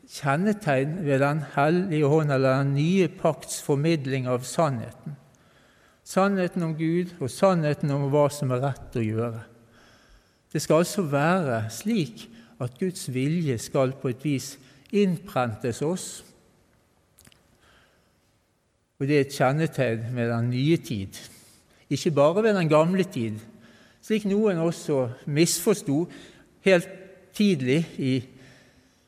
kjennetegn 0.09 0.93
ved 1.05 1.19
Den 1.21 1.43
hellige 1.53 2.07
hånd, 2.09 2.31
eller 2.33 2.63
den 2.63 2.71
nye 2.73 3.07
pakts 3.13 3.59
formidling 3.61 4.25
av 4.25 4.41
sannheten. 4.41 5.13
Sannheten 6.01 6.63
om 6.65 6.71
Gud 6.73 7.11
og 7.19 7.29
sannheten 7.29 7.91
om 7.93 8.07
hva 8.09 8.23
som 8.33 8.49
er 8.49 8.63
rett 8.63 8.97
å 8.97 9.03
gjøre. 9.05 9.43
Det 10.49 10.63
skal 10.63 10.81
altså 10.81 11.03
være 11.05 11.59
slik 11.69 12.23
at 12.57 12.79
Guds 12.79 13.05
vilje 13.13 13.59
skal 13.61 13.93
på 14.01 14.09
et 14.09 14.25
vis 14.25 14.47
innprentes 14.89 15.83
oss. 15.85 16.07
Og 18.97 19.05
det 19.05 19.15
er 19.15 19.27
et 19.27 19.37
kjennetegn 19.37 20.09
med 20.17 20.33
den 20.33 20.49
nye 20.55 20.81
tid, 20.81 21.21
ikke 21.85 22.15
bare 22.17 22.47
ved 22.49 22.57
den 22.57 22.73
gamle 22.73 23.05
tid, 23.05 23.37
slik 24.01 24.25
noen 24.25 24.57
også 24.65 25.05
misforsto 25.29 26.01
helt 26.65 26.89
tidlig 27.37 27.83
i 28.01 28.17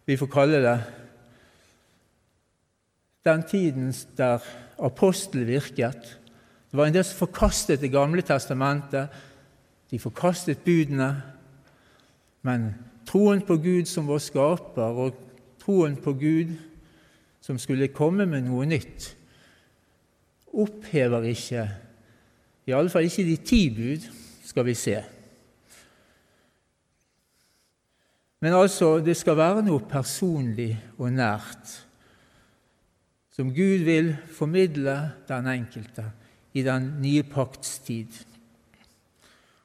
vi 0.06 0.18
får 0.18 0.32
kalle 0.32 0.62
det 0.64 0.78
den 3.26 3.44
tiden 3.46 3.94
der 4.18 4.42
apostel 4.82 5.46
virket. 5.46 6.18
Det 6.72 6.78
var 6.78 6.88
en 6.88 6.96
del 6.96 7.04
som 7.06 7.28
forkastet 7.28 7.82
Det 7.82 7.92
gamle 7.92 8.22
testamentet. 8.22 9.10
De 9.92 10.00
forkastet 10.00 10.64
budene. 10.66 11.22
Men 12.42 12.74
troen 13.06 13.42
på 13.42 13.58
Gud 13.58 13.86
som 13.86 14.08
vår 14.08 14.18
skaper, 14.18 14.82
og 14.82 15.14
troen 15.62 15.96
på 15.96 16.14
Gud 16.14 16.56
som 17.42 17.60
skulle 17.60 17.88
komme 17.94 18.26
med 18.26 18.46
noe 18.46 18.66
nytt, 18.66 19.16
opphever 20.54 21.26
ikke 21.30 21.68
i 22.70 22.74
alle 22.78 22.90
fall 22.90 23.08
ikke 23.08 23.26
de 23.26 23.38
ti 23.46 23.62
bud, 23.74 24.04
skal 24.46 24.66
vi 24.66 24.76
se. 24.78 25.00
Men 28.42 28.54
altså, 28.58 28.98
det 29.00 29.16
skal 29.18 29.38
være 29.38 29.62
noe 29.66 29.84
personlig 29.90 30.74
og 30.98 31.14
nært 31.14 31.78
som 33.32 33.54
Gud 33.56 33.86
vil 33.88 34.12
formidle 34.34 34.96
den 35.30 35.48
enkelte 35.48 36.04
i 36.54 36.64
den 36.66 36.90
nye 37.02 37.24
pakts 37.24 37.80
tid. 37.80 38.12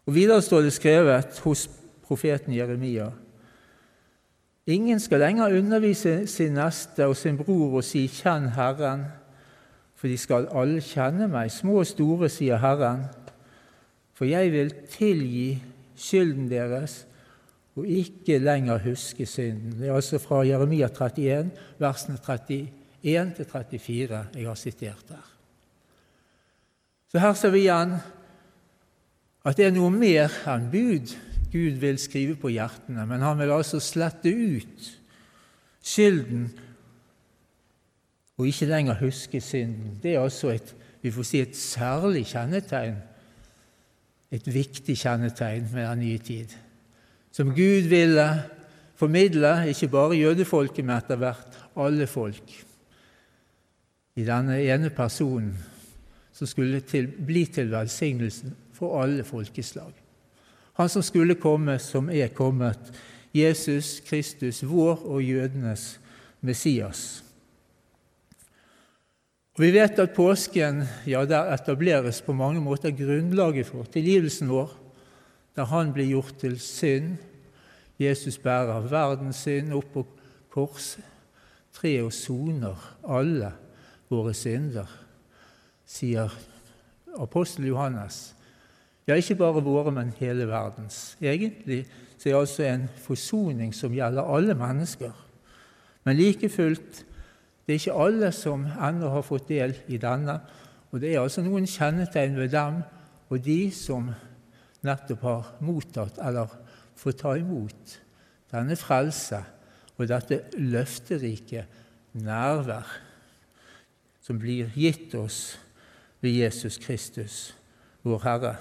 Og 0.07 0.15
Videre 0.15 0.43
står 0.43 0.69
det 0.69 0.73
skrevet 0.73 1.41
hos 1.45 1.67
profeten 2.07 2.55
Jeremia 2.55 3.11
Ingen 4.67 5.01
skal 5.01 5.21
lenger 5.23 5.59
undervise 5.59 6.27
sin 6.27 6.57
neste 6.59 7.07
og 7.07 7.17
sin 7.17 7.37
bror 7.39 7.77
og 7.79 7.85
si 7.85 8.07
'Kjenn 8.07 8.49
Herren', 8.57 9.05
for 9.95 10.09
de 10.09 10.17
skal 10.19 10.49
alle 10.51 10.81
kjenne 10.81 11.29
meg, 11.29 11.51
små 11.51 11.79
og 11.79 11.87
store, 11.87 12.29
sier 12.29 12.57
Herren. 12.57 13.05
For 14.13 14.25
jeg 14.25 14.53
vil 14.53 14.75
tilgi 14.91 15.63
skylden 15.97 16.51
deres 16.51 17.06
og 17.77 17.87
ikke 17.87 18.39
lenger 18.41 18.79
huske 18.87 19.27
synden. 19.29 19.77
Det 19.79 19.89
er 19.89 19.95
altså 19.95 20.19
fra 20.19 20.41
Jeremia 20.47 20.89
31, 20.89 21.51
versene 21.79 22.17
31-34 22.17 22.59
jeg 23.05 24.47
har 24.47 24.55
sitert 24.55 25.05
der. 25.09 25.33
Så 27.13 27.19
her 27.19 27.35
ser 27.35 27.53
vi 27.53 27.67
igjen 27.67 27.99
at 29.47 29.57
det 29.57 29.69
er 29.69 29.77
noe 29.77 29.93
mer 29.93 30.33
enn 30.51 30.71
bud 30.73 31.13
Gud 31.53 31.77
vil 31.81 31.99
skrive 32.03 32.35
på 32.37 32.51
hjertene, 32.51 33.07
men 33.07 33.23
han 33.23 33.39
vil 33.39 33.53
altså 33.55 33.79
slette 33.81 34.29
ut 34.29 34.89
skylden 35.87 36.49
og 38.37 38.49
ikke 38.51 38.67
lenger 38.69 38.99
huske 39.01 39.41
synden. 39.41 39.95
Det 40.03 40.15
er 40.15 40.25
altså 40.25 40.51
et, 40.53 40.75
vi 41.01 41.13
får 41.15 41.29
si 41.29 41.41
et 41.41 41.57
særlig 41.57 42.27
kjennetegn, 42.27 42.99
et 44.35 44.55
viktig 44.55 44.97
kjennetegn 44.99 45.71
med 45.73 45.87
den 45.87 46.03
nye 46.03 46.19
tid 46.19 46.57
som 47.37 47.53
Gud 47.53 47.89
ville 47.91 48.27
formidle, 48.97 49.67
ikke 49.69 49.91
bare 49.93 50.17
jødefolket, 50.17 50.85
men 50.85 50.97
etter 50.97 51.19
hvert 51.21 51.59
alle 51.77 52.07
folk. 52.09 52.53
I 54.17 54.25
denne 54.25 54.57
ene 54.65 54.89
personen 54.97 55.53
som 56.33 56.49
skulle 56.49 56.81
til, 56.89 57.11
bli 57.27 57.45
til 57.53 57.69
velsignelsen 57.73 58.55
for 58.77 59.03
alle 59.03 59.25
folkeslag. 59.25 59.93
Han 60.81 60.89
som 60.93 61.05
skulle 61.05 61.37
komme, 61.41 61.77
som 61.81 62.09
er 62.13 62.33
kommet, 62.33 62.93
Jesus 63.37 64.01
Kristus, 64.09 64.63
vår 64.65 65.05
og 65.05 65.21
jødenes 65.25 65.99
Messias. 66.41 67.23
Og 69.57 69.65
Vi 69.65 69.71
vet 69.77 70.01
at 70.01 70.17
påsken 70.17 70.83
ja, 71.09 71.25
der 71.25 71.53
etableres 71.53 72.23
på 72.25 72.33
mange 72.33 72.61
måter 72.61 72.97
grunnlaget 72.97 73.69
for 73.69 73.85
tilgivelsen 73.93 74.49
vår 74.49 74.86
der 75.57 75.65
han 75.65 75.93
blir 75.93 76.11
gjort 76.11 76.37
til 76.41 76.59
synd. 76.61 77.17
Jesus 77.99 78.39
bærer 78.39 78.89
verdens 78.91 79.37
synd 79.37 79.73
opp 79.73 79.93
på 79.93 80.07
korset. 80.53 81.05
Tre 81.77 82.03
og 82.03 82.13
soner 82.13 82.77
alle 83.05 83.51
våre 84.09 84.33
synder, 84.35 84.89
sier 85.85 86.33
apostel 87.21 87.67
Johannes. 87.69 88.37
Ja, 89.07 89.15
ikke 89.15 89.37
bare 89.39 89.63
våre, 89.63 89.93
men 89.93 90.15
hele 90.19 90.49
verdens. 90.49 91.19
Egentlig 91.21 91.85
så 92.19 92.29
er 92.29 92.33
det 92.33 92.41
altså 92.41 92.63
en 92.65 92.89
forsoning 92.97 93.75
som 93.75 93.93
gjelder 93.93 94.23
alle 94.35 94.55
mennesker. 94.55 95.13
Men 96.05 96.17
like 96.17 96.49
fullt, 96.49 97.05
det 97.67 97.75
er 97.75 97.81
ikke 97.81 98.01
alle 98.07 98.33
som 98.33 98.65
ennå 98.65 99.11
har 99.11 99.27
fått 99.27 99.49
del 99.49 99.77
i 99.89 99.99
denne. 100.01 100.39
Og 100.91 101.01
det 101.01 101.13
er 101.13 101.21
altså 101.21 101.43
noen 101.45 101.67
kjennetegn 101.67 102.37
ved 102.39 102.49
dem 102.55 102.81
og 103.29 103.45
de 103.45 103.71
som 103.75 104.11
nettopp 104.87 105.25
har 105.27 105.51
mottatt 105.65 106.21
eller 106.23 106.53
fått 106.97 107.21
ta 107.23 107.35
imot 107.39 107.99
denne 108.53 108.77
frelse 108.79 109.43
og 109.97 110.09
dette 110.11 110.45
løfterike 110.61 111.67
nærvær 112.17 112.89
som 114.25 114.39
blir 114.41 114.73
gitt 114.75 115.15
oss 115.15 115.57
ved 116.25 116.35
Jesus 116.35 116.79
Kristus, 116.83 117.55
vår 118.03 118.25
Herre. 118.25 118.55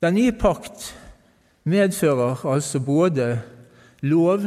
Den 0.00 0.16
nye 0.16 0.32
pakt 0.32 0.94
medfører 1.68 2.46
altså 2.48 2.80
både 2.80 3.34
lov, 4.00 4.46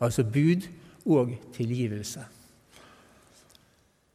altså 0.00 0.24
bud, 0.24 0.64
og 1.04 1.34
tilgivelse. 1.52 2.20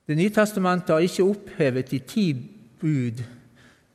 Det 0.07 0.17
nye 0.17 0.33
testamentet 0.33 0.89
har 0.89 1.05
ikke 1.05 1.23
opphevet 1.23 1.91
de 1.91 1.99
ti 1.99 2.33
bud 2.81 3.21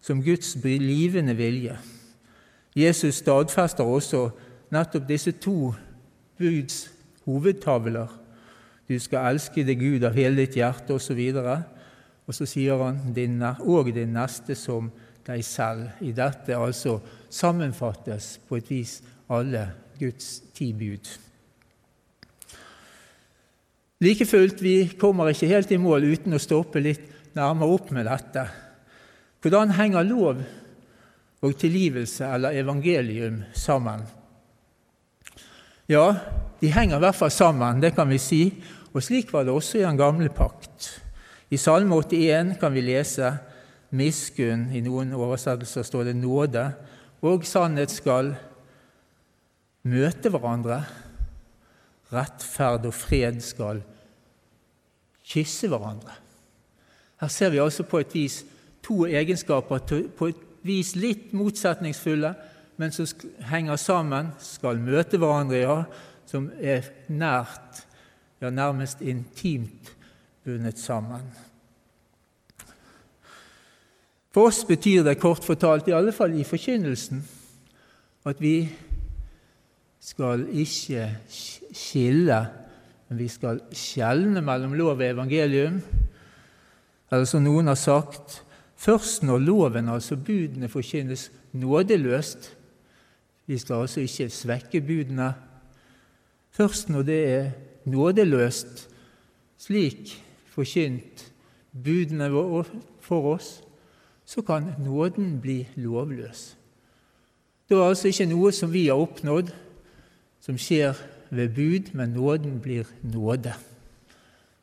som 0.04 0.20
Guds 0.22 0.56
livende 0.62 1.36
vilje. 1.36 1.78
Jesus 2.76 3.22
stadfester 3.22 3.84
også 3.84 4.26
nettopp 4.74 5.06
disse 5.08 5.32
to 5.40 5.72
buds 6.38 6.90
hovedtavler. 7.24 8.10
Du 8.88 8.98
skal 9.00 9.30
elske 9.32 9.64
deg 9.64 9.80
Gud 9.80 10.04
av 10.04 10.16
hele 10.18 10.42
ditt 10.42 10.58
hjerte, 10.58 10.92
osv. 10.92 11.20
Og, 11.40 11.62
og 12.26 12.36
så 12.36 12.48
sier 12.48 12.82
han 12.82 12.98
din, 13.16 13.38
og 13.40 13.88
din 13.94 14.12
neste 14.12 14.56
som 14.58 14.90
deg 15.24 15.44
selv. 15.46 15.86
I 16.04 16.12
dette 16.12 16.58
altså 16.58 16.98
sammenfattes 17.32 18.34
på 18.48 18.58
et 18.60 18.68
vis 18.70 18.98
alle 19.32 19.70
Guds 19.96 20.42
ti 20.52 20.72
bud. 20.76 21.08
Like 24.04 24.26
fullt, 24.28 24.60
vi 24.60 24.90
kommer 25.00 25.30
ikke 25.32 25.48
helt 25.48 25.72
i 25.72 25.80
mål 25.80 26.10
uten 26.10 26.36
å 26.36 26.42
stoppe 26.42 26.82
litt 26.82 27.08
nærmere 27.38 27.78
opp 27.78 27.94
med 27.94 28.04
dette. 28.10 28.44
Hvordan 29.44 29.74
henger 29.76 30.06
lov 30.08 30.38
og 31.44 31.56
tilgivelse 31.60 32.24
eller 32.32 32.56
evangelium 32.56 33.42
sammen? 33.52 34.06
Ja, 35.88 36.14
de 36.60 36.70
henger 36.72 36.96
i 36.96 37.02
hvert 37.04 37.18
fall 37.18 37.30
sammen, 37.30 37.82
det 37.82 37.90
kan 37.92 38.08
vi 38.08 38.16
si, 38.16 38.38
og 38.94 39.02
slik 39.04 39.34
var 39.34 39.44
det 39.44 39.52
også 39.52 39.82
i 39.82 39.84
den 39.84 40.00
gamle 40.00 40.30
pakt. 40.32 40.86
I 41.52 41.58
Salme 41.60 41.98
81 42.00 42.54
kan 42.56 42.72
vi 42.72 42.86
lese 42.86 43.34
miskunn, 43.92 44.70
i 44.72 44.80
noen 44.80 45.12
oversettelser 45.12 45.84
står 45.84 46.08
det 46.08 46.16
nåde, 46.16 46.64
og 47.20 47.44
sannhet 47.44 47.92
skal 47.92 48.32
møte 49.84 50.32
hverandre. 50.32 50.80
Rettferd 52.16 52.88
og 52.88 52.96
fred 52.96 53.44
skal 53.44 53.84
kysse 55.20 55.68
hverandre. 55.68 56.16
Her 57.20 57.28
ser 57.28 57.52
vi 57.52 57.60
altså 57.60 57.84
på 57.84 58.00
et 58.00 58.16
vis 58.16 58.40
to 58.84 59.04
egenskaper 59.08 59.80
på 60.16 60.28
et 60.30 60.42
vis 60.64 60.94
litt 60.96 61.32
motsetningsfulle, 61.36 62.34
men 62.76 62.92
som 62.92 63.06
henger 63.48 63.78
sammen, 63.78 64.32
skal 64.42 64.80
møte 64.82 65.20
hverandre, 65.20 65.60
ja, 65.60 65.76
som 66.26 66.48
er 66.58 66.88
nært, 67.12 67.84
ja, 68.42 68.50
nærmest 68.50 69.02
intimt 69.04 69.92
bundet 70.44 70.80
sammen. 70.82 71.26
For 74.34 74.50
oss 74.50 74.64
betyr 74.66 75.04
det 75.06 75.20
kort 75.22 75.44
fortalt, 75.46 75.88
i 75.88 75.94
alle 75.94 76.12
fall 76.12 76.34
i 76.34 76.46
forkynnelsen, 76.46 77.22
at 78.26 78.40
vi 78.42 78.56
skal 80.02 80.48
ikke 80.50 81.06
skille, 81.30 82.40
men 83.08 83.20
vi 83.20 83.28
skal 83.30 83.60
skjelne 83.72 84.42
mellom 84.44 84.74
lov 84.76 84.98
og 84.98 85.06
evangelium. 85.06 85.78
Eller 87.12 87.28
som 87.28 87.44
noen 87.44 87.70
har 87.70 87.78
sagt, 87.78 88.40
først 88.84 89.22
når 89.22 89.38
loven, 89.38 89.88
altså 89.88 90.16
budene, 90.16 90.68
forkynnes 90.68 91.30
nådeløst 91.52 92.56
Vi 93.46 93.58
skal 93.58 93.82
altså 93.84 94.00
ikke 94.00 94.30
svekke 94.30 94.80
budene. 94.80 95.34
Først 96.50 96.88
når 96.88 97.02
det 97.02 97.18
er 97.28 97.50
nådeløst, 97.84 98.88
slik 99.58 100.14
forkynt 100.46 101.32
budene 101.84 102.30
for 103.00 103.34
oss, 103.34 103.60
så 104.24 104.42
kan 104.42 104.72
nåden 104.80 105.40
bli 105.40 105.68
lovløs. 105.76 106.56
Det 107.68 107.76
er 107.76 107.84
altså 107.84 108.08
ikke 108.08 108.26
noe 108.32 108.52
som 108.52 108.72
vi 108.72 108.86
har 108.86 109.00
oppnådd, 109.00 109.52
som 110.40 110.56
skjer 110.60 110.96
ved 111.30 111.52
bud, 111.52 111.92
men 111.92 112.16
nåden 112.16 112.60
blir 112.60 112.88
nåde. 113.02 113.52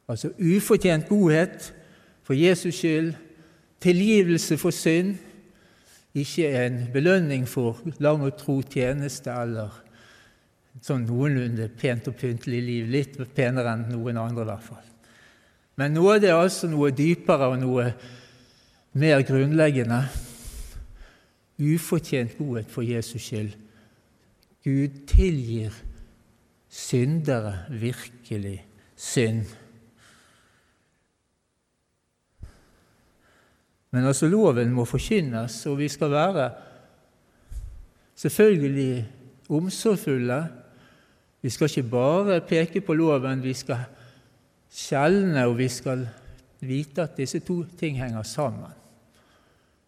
Altså 0.10 0.34
ufortjent 0.40 1.10
godhet 1.10 1.74
for 2.24 2.34
Jesus 2.34 2.76
skyld, 2.76 3.14
tilgivelse 3.82 4.58
for 4.62 4.76
synd, 4.76 5.16
ikke 6.14 6.50
en 6.66 6.84
belønning 6.94 7.48
for 7.48 7.80
lang 8.04 8.24
og 8.26 8.36
tro 8.40 8.60
tjeneste 8.62 9.32
eller 9.32 9.78
sånn 10.84 11.06
noenlunde 11.08 11.68
pent 11.80 12.10
og 12.12 12.18
pyntelig 12.20 12.62
liv, 12.64 12.90
litt 12.92 13.20
penere 13.36 13.76
enn 13.76 13.88
noen 13.92 14.20
andre 14.20 14.46
i 14.46 14.50
hvert 14.50 14.66
fall. 14.66 14.88
Men 15.80 15.96
nåde 15.96 16.30
er 16.30 16.38
altså 16.38 16.70
noe 16.72 16.92
dypere 16.96 17.52
og 17.52 17.62
noe 17.62 17.88
mer 19.02 19.24
grunnleggende. 19.28 20.02
Ufortjent 21.62 22.36
godhet 22.40 22.72
for 22.72 22.86
Jesus 22.86 23.24
skyld. 23.24 23.56
Gud 24.66 25.00
tilgir 25.10 25.74
syndere 26.72 27.66
virkelig 27.70 28.60
synd. 28.96 29.48
Men 33.92 34.06
altså, 34.08 34.28
loven 34.28 34.72
må 34.74 34.86
forkynnes, 34.86 35.66
og 35.68 35.78
vi 35.82 35.88
skal 35.92 36.12
være 36.12 36.50
selvfølgelig 38.16 39.08
omsorgsfulle. 39.50 40.44
Vi 41.42 41.50
skal 41.50 41.70
ikke 41.70 41.90
bare 41.90 42.42
peke 42.48 42.82
på 42.82 42.94
loven, 42.94 43.44
vi 43.44 43.54
skal 43.54 43.84
skjelne, 44.72 45.46
og 45.46 45.58
vi 45.58 45.68
skal 45.68 46.06
vite 46.62 47.04
at 47.04 47.18
disse 47.18 47.40
to 47.40 47.64
ting 47.78 47.98
henger 48.00 48.24
sammen. 48.24 48.72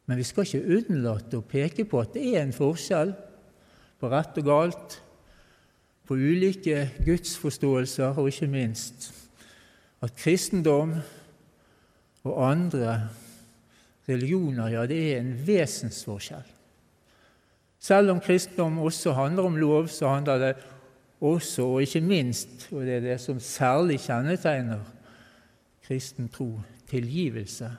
Men 0.06 0.18
vi 0.18 0.24
skal 0.28 0.44
ikke 0.44 0.78
unnlate 0.78 1.40
å 1.40 1.48
peke 1.48 1.86
på 1.88 2.02
at 2.02 2.16
det 2.16 2.26
er 2.34 2.44
en 2.44 2.56
forskjell 2.56 3.14
på 4.02 4.10
rett 4.12 4.40
og 4.42 4.48
galt, 4.48 5.00
på 6.04 6.18
ulike 6.20 6.90
gudsforståelser, 7.06 8.18
og 8.20 8.28
ikke 8.28 8.50
minst 8.52 9.14
at 10.04 10.16
kristendom 10.20 10.98
og 12.28 12.40
andre 12.44 12.98
religioner, 14.10 14.68
ja, 14.74 14.86
det 14.88 15.00
er 15.14 15.22
en 15.22 15.34
vesensforskjell. 15.48 16.46
Selv 17.84 18.14
om 18.14 18.22
kristendom 18.24 18.80
også 18.80 19.14
handler 19.18 19.44
om 19.44 19.58
lov, 19.60 19.88
så 19.88 20.08
handler 20.08 20.38
det 20.38 20.54
også, 21.24 21.66
og 21.66 21.82
ikke 21.82 22.02
minst, 22.02 22.68
og 22.72 22.86
det 22.86 22.98
er 22.98 23.06
det 23.08 23.18
som 23.22 23.40
særlig 23.40 24.00
kjennetegner 24.04 24.84
kristen 25.84 26.30
tro, 26.32 26.60
tilgivelse, 26.88 27.72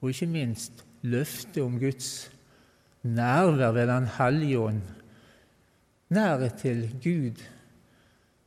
og 0.00 0.10
ikke 0.10 0.26
minst 0.26 0.84
løftet 1.02 1.62
om 1.62 1.78
Guds 1.78 2.30
nærvær 3.02 3.70
ved 3.70 3.86
Den 3.86 4.08
hellige 4.18 4.58
ånd, 4.58 4.82
nærhet 6.08 6.54
til 6.54 6.88
Gud, 7.02 7.42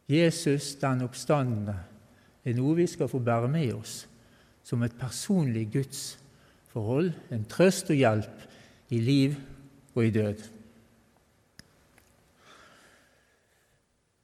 Jesus 0.09 0.75
den 0.75 1.01
oppstandende, 1.01 1.75
er 2.45 2.55
noe 2.55 2.75
vi 2.75 2.87
skal 2.87 3.07
få 3.11 3.19
bære 3.19 3.47
med 3.51 3.73
oss 3.73 4.07
som 4.63 4.83
et 4.83 4.95
personlig 4.99 5.67
Guds 5.73 6.19
forhold, 6.73 7.11
en 7.31 7.45
trøst 7.49 7.89
og 7.89 7.99
hjelp 7.99 8.47
i 8.93 9.01
liv 9.01 9.35
og 9.95 10.05
i 10.05 10.13
død. 10.13 10.45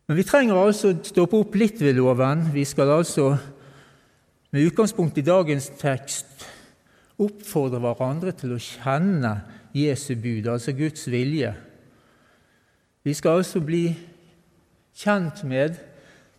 Men 0.05 0.19
vi 0.19 0.25
trenger 0.27 0.59
altså 0.61 0.91
å 0.93 0.97
stoppe 1.05 1.39
opp 1.41 1.55
litt 1.57 1.79
ved 1.81 1.97
loven. 1.97 2.43
Vi 2.53 2.65
skal 2.69 2.91
altså 2.93 3.31
med 4.53 4.67
utgangspunkt 4.69 5.17
i 5.17 5.25
dagens 5.25 5.71
tekst 5.79 6.45
oppfordre 7.21 7.79
hverandre 7.81 8.35
til 8.37 8.53
å 8.53 8.61
kjenne 8.61 9.33
Jesu 9.75 10.13
bud, 10.15 10.45
altså 10.51 10.75
Guds 10.77 11.07
vilje. 11.11 11.51
Vi 13.05 13.13
skal 13.17 13.41
altså 13.41 13.61
bli 13.65 13.89
kjent 14.95 15.41
med 15.47 15.79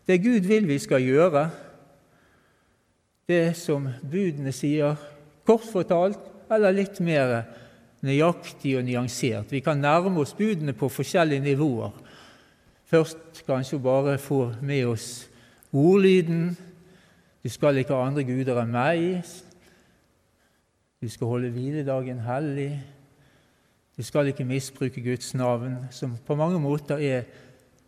det 0.07 0.21
Gud 0.23 0.47
vil 0.47 0.69
vi 0.69 0.79
skal 0.79 1.03
gjøre, 1.03 1.49
det 3.27 3.57
som 3.59 3.89
budene 4.07 4.53
sier 4.55 4.95
kort 5.47 5.67
fortalt, 5.71 6.21
eller 6.51 6.75
litt 6.75 7.01
mer 7.05 7.39
nøyaktig 8.07 8.77
og 8.79 8.85
nyansert. 8.87 9.51
Vi 9.51 9.63
kan 9.65 9.81
nærme 9.83 10.21
oss 10.23 10.35
budene 10.37 10.75
på 10.77 10.91
forskjellige 10.93 11.45
nivåer. 11.45 11.95
Først 12.87 13.43
kanskje 13.47 13.83
bare 13.83 14.19
få 14.23 14.53
med 14.63 14.85
oss 14.87 15.27
ordlyden. 15.75 16.53
Du 17.43 17.51
skal 17.51 17.79
ikke 17.79 17.95
ha 17.95 18.07
andre 18.07 18.25
guder 18.27 18.61
enn 18.63 18.75
meg. 18.75 19.27
Du 21.03 21.09
skal 21.11 21.33
holde 21.35 21.51
hviledagen 21.55 22.23
hellig. 22.27 22.71
Du 23.97 24.05
skal 24.05 24.29
ikke 24.31 24.45
misbruke 24.45 25.01
Guds 25.01 25.35
navn, 25.35 25.77
som 25.91 26.17
på 26.27 26.37
mange 26.37 26.61
måter 26.61 27.01
er 27.01 27.25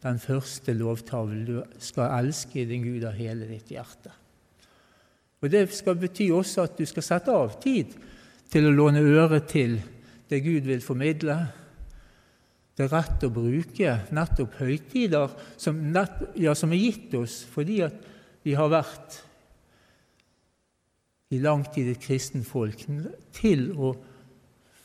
den 0.02 0.18
første 0.22 0.72
lovtavlen. 0.72 1.44
Du 1.44 1.82
skal 1.82 2.14
elske 2.20 2.64
din 2.68 2.86
Gud 2.86 3.04
av 3.04 3.18
hele 3.18 3.48
ditt 3.50 3.70
hjerte. 3.74 4.14
Og 5.42 5.50
Det 5.50 5.68
skal 5.74 5.98
bety 5.98 6.30
også 6.34 6.66
at 6.66 6.78
du 6.78 6.86
skal 6.88 7.06
sette 7.06 7.34
av 7.34 7.60
tid 7.62 7.94
til 8.50 8.66
å 8.66 8.74
låne 8.74 9.04
øre 9.04 9.40
til 9.46 9.78
det 10.28 10.42
Gud 10.44 10.66
vil 10.66 10.82
formidle. 10.84 11.36
Det 12.76 12.86
er 12.86 12.92
rett 12.94 13.24
å 13.26 13.32
bruke 13.32 13.94
nettopp 14.14 14.58
høytider 14.60 15.32
som, 15.56 15.78
nett, 15.92 16.20
ja, 16.38 16.54
som 16.54 16.72
er 16.74 16.82
gitt 16.82 17.14
oss 17.18 17.40
fordi 17.50 17.80
at 17.86 17.96
vi 18.46 18.54
har 18.58 18.70
vært 18.70 19.22
i 21.34 21.40
lang 21.42 21.64
tid 21.74 21.90
et 21.92 22.00
kristent 22.00 22.46
folk, 22.48 22.86
til 23.36 23.66
å 23.76 23.92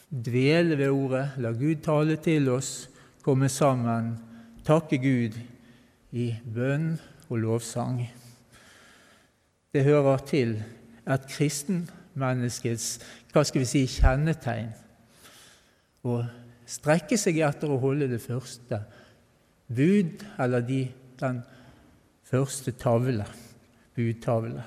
dvele 0.09 0.75
ved 0.75 0.91
ordet, 0.91 1.37
la 1.39 1.53
Gud 1.55 1.79
tale 1.85 2.17
til 2.21 2.49
oss, 2.51 2.89
komme 3.23 3.47
sammen, 3.49 4.17
takke 4.67 4.99
Gud 4.99 5.37
i 6.11 6.33
bønn 6.43 6.91
og 7.29 7.39
lovsang. 7.45 8.03
Det 9.73 9.83
hører 9.83 10.17
til 10.29 10.51
et 11.09 11.23
kristenmenneskets 11.33 12.99
hva 13.33 13.41
skal 13.41 13.63
vi 13.63 13.65
si, 13.65 13.79
kjennetegn 13.89 14.69
å 16.05 16.19
strekke 16.69 17.17
seg 17.17 17.39
etter 17.41 17.71
å 17.73 17.79
holde 17.81 18.05
det 18.11 18.21
første 18.21 18.77
bud, 19.73 20.21
eller 20.37 20.61
de, 20.67 20.83
den 21.17 21.41
første 22.29 22.75
tavle, 22.77 23.25
budtavle. 23.97 24.61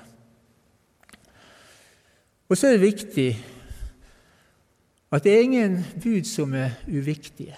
Og 2.47 2.59
så 2.59 2.67
er 2.67 2.75
det 2.75 2.83
viktig 2.89 3.29
at 5.15 5.23
det 5.23 5.33
er 5.37 5.47
ingen 5.47 5.81
bud 6.03 6.27
som 6.27 6.51
er 6.59 6.75
uviktige, 6.91 7.55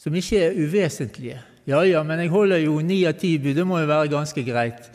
som 0.00 0.16
ikke 0.16 0.46
er 0.46 0.56
uvesentlige. 0.56 1.40
Ja, 1.68 1.84
ja, 1.84 2.00
men 2.02 2.24
jeg 2.24 2.32
holder 2.32 2.64
jo 2.64 2.80
ni 2.80 3.02
av 3.04 3.20
ti 3.20 3.36
bud, 3.36 3.52
det 3.60 3.68
må 3.68 3.84
jo 3.84 3.92
være 3.92 4.14
ganske 4.16 4.48
greit 4.48 4.88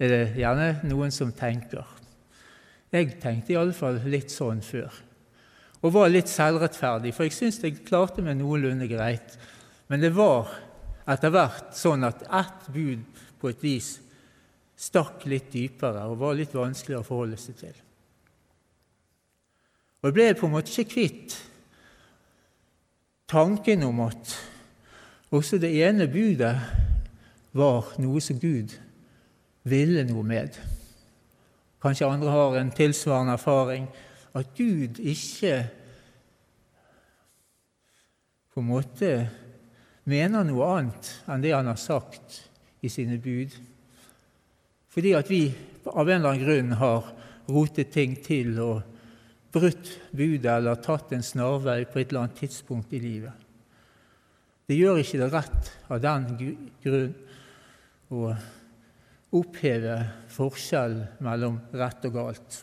er 0.00 0.12
det 0.12 0.40
gjerne 0.40 0.70
noen 0.88 1.12
som 1.12 1.32
tenker. 1.36 1.84
Jeg 2.90 3.20
tenkte 3.22 3.54
iallfall 3.54 4.00
litt 4.10 4.32
sånn 4.32 4.62
før. 4.64 4.90
Og 5.80 5.94
var 5.94 6.10
litt 6.12 6.28
selvrettferdig, 6.28 7.12
for 7.16 7.28
jeg 7.28 7.36
syns 7.36 7.60
jeg 7.62 7.82
klarte 7.86 8.24
meg 8.24 8.38
noenlunde 8.40 8.88
greit. 8.90 9.36
Men 9.88 10.02
det 10.02 10.12
var 10.16 10.50
etter 11.10 11.32
hvert 11.32 11.76
sånn 11.76 12.04
at 12.06 12.24
ett 12.24 12.66
bud 12.72 13.04
på 13.40 13.52
et 13.52 13.62
vis 13.64 13.94
stakk 14.80 15.26
litt 15.28 15.50
dypere 15.52 16.06
og 16.08 16.20
var 16.20 16.36
litt 16.38 16.54
vanskeligere 16.56 17.04
å 17.04 17.06
forholde 17.06 17.38
seg 17.40 17.56
til. 17.60 17.78
Og 20.00 20.08
jeg 20.08 20.16
ble 20.16 20.28
på 20.36 20.48
en 20.48 20.54
måte 20.54 20.72
ikke 20.72 20.94
kvitt 20.94 21.36
tanken 23.30 23.84
om 23.86 24.00
at 24.06 24.36
også 25.30 25.60
det 25.62 25.70
ene 25.84 26.08
budet 26.10 26.54
var 27.56 27.92
noe 28.00 28.22
som 28.24 28.40
Gud 28.40 28.72
ville 29.70 30.04
noe 30.08 30.24
med. 30.26 30.56
Kanskje 31.80 32.08
andre 32.08 32.32
har 32.34 32.58
en 32.58 32.72
tilsvarende 32.74 33.36
erfaring. 33.38 33.86
At 34.36 34.52
Gud 34.56 35.00
ikke 35.00 35.54
på 38.50 38.60
en 38.60 38.68
måte 38.68 39.10
mener 40.10 40.44
noe 40.44 40.68
annet 40.74 41.10
enn 41.30 41.42
det 41.42 41.54
han 41.54 41.70
har 41.70 41.80
sagt 41.80 42.42
i 42.84 42.90
sine 42.92 43.18
bud. 43.22 43.54
Fordi 44.90 45.14
at 45.16 45.30
vi 45.30 45.44
av 45.86 46.08
en 46.08 46.20
eller 46.20 46.32
annen 46.32 46.44
grunn 46.44 46.72
har 46.80 47.12
rotet 47.50 47.92
ting 47.94 48.16
til 48.22 48.58
og 48.62 48.82
brutt 49.54 49.90
budet 50.14 50.50
eller 50.52 50.78
tatt 50.82 51.12
en 51.14 51.24
snarvei 51.26 51.82
på 51.86 52.00
et 52.00 52.10
eller 52.10 52.26
annet 52.26 52.42
tidspunkt 52.42 52.92
i 52.94 53.02
livet. 53.02 53.34
Det 54.70 54.78
gjør 54.78 55.00
ikke 55.02 55.18
det 55.18 55.30
rett 55.32 55.70
av 55.90 56.02
den 56.02 56.26
grunn 56.84 57.14
å 58.10 58.30
oppheve 59.36 59.96
forskjellen 60.32 61.22
mellom 61.22 61.58
rett 61.76 62.06
og 62.08 62.16
galt. 62.16 62.60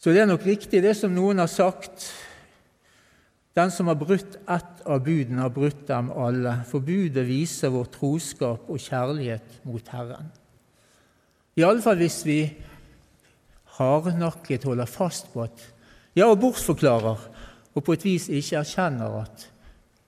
Så 0.00 0.14
det 0.14 0.22
er 0.22 0.30
nok 0.30 0.46
riktig, 0.46 0.80
det 0.80 0.94
som 0.96 1.12
noen 1.12 1.42
har 1.42 1.50
sagt. 1.50 2.06
Den 3.56 3.72
som 3.74 3.90
har 3.90 3.98
brutt 3.98 4.38
ett 4.48 4.84
av 4.86 5.02
budene, 5.04 5.42
har 5.42 5.52
brutt 5.52 5.82
dem 5.88 6.08
alle. 6.14 6.54
For 6.70 6.80
budet 6.80 7.26
viser 7.28 7.72
vår 7.74 7.90
troskap 7.92 8.70
og 8.70 8.80
kjærlighet 8.80 9.60
mot 9.68 9.92
Herren. 9.92 10.30
Iallfall 11.58 11.98
hvis 12.00 12.22
vi 12.24 12.38
hardnakket 13.76 14.64
holder 14.68 14.88
fast 14.88 15.32
på 15.34 15.44
at 15.48 15.68
Ja, 16.18 16.26
og 16.26 16.40
bortforklarer, 16.42 17.20
og 17.70 17.84
på 17.86 17.94
et 17.94 18.04
vis 18.04 18.24
ikke 18.34 18.58
erkjenner 18.58 19.20
at 19.20 19.44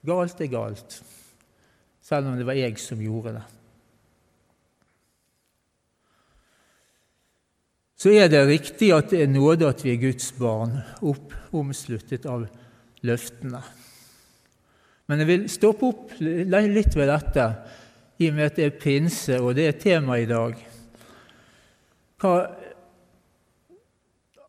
galt 0.03 0.41
er 0.43 0.49
galt, 0.51 0.97
selv 2.03 2.27
om 2.27 2.35
det 2.35 2.47
var 2.49 2.59
jeg 2.59 2.75
som 2.83 2.99
gjorde 2.99 3.37
det. 3.37 3.45
Så 8.03 8.11
er 8.11 8.27
det 8.27 8.41
riktig 8.49 8.89
at 8.97 9.13
det 9.13 9.21
er 9.23 9.31
nåde 9.31 9.69
at 9.69 9.85
vi 9.85 9.93
er 9.93 10.01
Guds 10.03 10.33
barn, 10.35 10.75
opp, 11.07 11.37
omsluttet 11.55 12.25
av 12.27 12.49
løftene. 13.07 13.61
Men 15.07 15.23
jeg 15.23 15.29
vil 15.29 15.45
stoppe 15.53 15.87
opp 15.87 16.17
litt 16.19 16.97
ved 16.99 17.13
dette, 17.13 17.45
i 18.19 18.27
og 18.31 18.35
med 18.35 18.49
at 18.49 18.59
det 18.59 18.67
er 18.67 18.81
pinse, 18.81 19.37
og 19.39 19.55
det 19.55 19.69
er 19.69 19.79
tema 19.79 20.19
i 20.19 20.27
dag. 20.27 20.59
Hva 22.19 22.33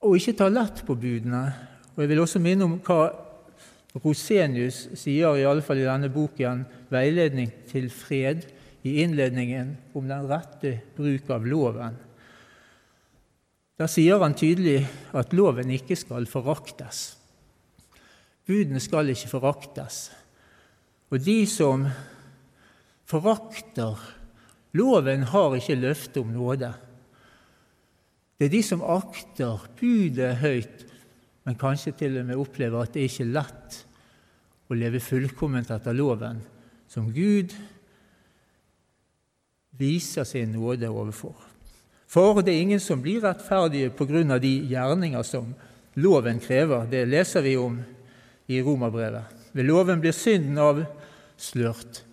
og 0.03 0.17
ikke 0.17 0.33
ta 0.35 0.49
lett 0.51 0.81
på 0.83 0.95
budene. 0.99 1.43
Og 1.93 2.01
Jeg 2.01 2.09
vil 2.09 2.23
også 2.23 2.41
minne 2.41 2.65
om 2.65 2.79
hva 2.83 3.03
Rosenius 4.03 4.87
sier, 4.97 5.37
i 5.37 5.45
alle 5.45 5.61
fall 5.61 5.77
i 5.77 5.85
denne 5.85 6.09
boken, 6.09 6.65
'Veiledning 6.89 7.51
til 7.69 7.89
fred', 7.89 8.49
i 8.83 8.99
innledningen 9.03 9.77
om 9.93 10.07
den 10.07 10.27
rette 10.27 10.81
bruk 10.97 11.29
av 11.29 11.45
loven. 11.45 11.95
Der 13.79 13.89
sier 13.89 14.21
han 14.21 14.35
tydelig 14.37 14.83
at 15.17 15.33
loven 15.33 15.71
ikke 15.73 15.97
skal 15.97 16.27
foraktes. 16.29 17.15
Budene 18.45 18.81
skal 18.83 19.09
ikke 19.09 19.31
foraktes. 19.31 20.11
Og 21.09 21.21
de 21.23 21.43
som 21.49 21.87
forakter 23.09 23.97
loven, 24.73 25.23
har 25.29 25.55
ikke 25.57 25.77
løfte 25.77 26.21
om 26.21 26.33
nåde. 26.33 26.71
Det 28.37 28.49
er 28.49 28.53
de 28.53 28.63
som 28.65 28.81
akter 28.81 29.61
budet 29.79 30.39
høyt, 30.41 30.85
men 31.45 31.59
kanskje 31.59 31.93
til 31.97 32.17
og 32.19 32.27
med 32.27 32.39
opplever 32.39 32.81
at 32.81 32.95
det 32.95 33.05
ikke 33.07 33.25
er 33.27 33.35
lett 33.37 33.79
å 34.71 34.77
leve 34.77 35.01
fullkomment 35.03 35.69
etter 35.75 35.95
loven, 35.95 36.41
som 36.89 37.11
Gud 37.13 37.53
viser 39.77 40.25
sin 40.27 40.53
nåde 40.55 40.89
overfor. 40.89 41.52
For 42.13 42.43
det 42.45 42.53
er 42.53 42.61
ingen 42.61 42.81
som 42.83 43.01
blir 43.01 43.23
rettferdige 43.23 43.89
på 43.97 44.05
grunn 44.05 44.35
av 44.35 44.41
de 44.43 44.51
gjerninger 44.69 45.23
som 45.25 45.47
loven 45.97 46.37
krever. 46.41 46.85
Det 46.89 47.07
leser 47.09 47.41
vi 47.41 47.55
om 47.57 47.79
i 48.53 48.59
Romerbrevet. 48.61 49.41
Ved 49.53 49.65
loven 49.65 50.01
blir 50.01 50.13
synden 50.13 50.59
avslørt 50.61 52.03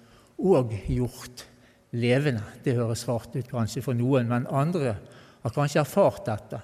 og 0.41 0.73
gjort 0.89 1.45
levende. 1.93 2.43
Det 2.65 2.79
høres 2.79 3.05
svart 3.05 3.37
ut 3.37 3.51
kanskje 3.51 3.83
for 3.85 3.97
noen, 3.97 4.29
men 4.31 4.49
andre 4.49 4.97
har 5.43 5.55
kanskje 5.55 5.83
erfart 5.83 6.25
dette. 6.29 6.63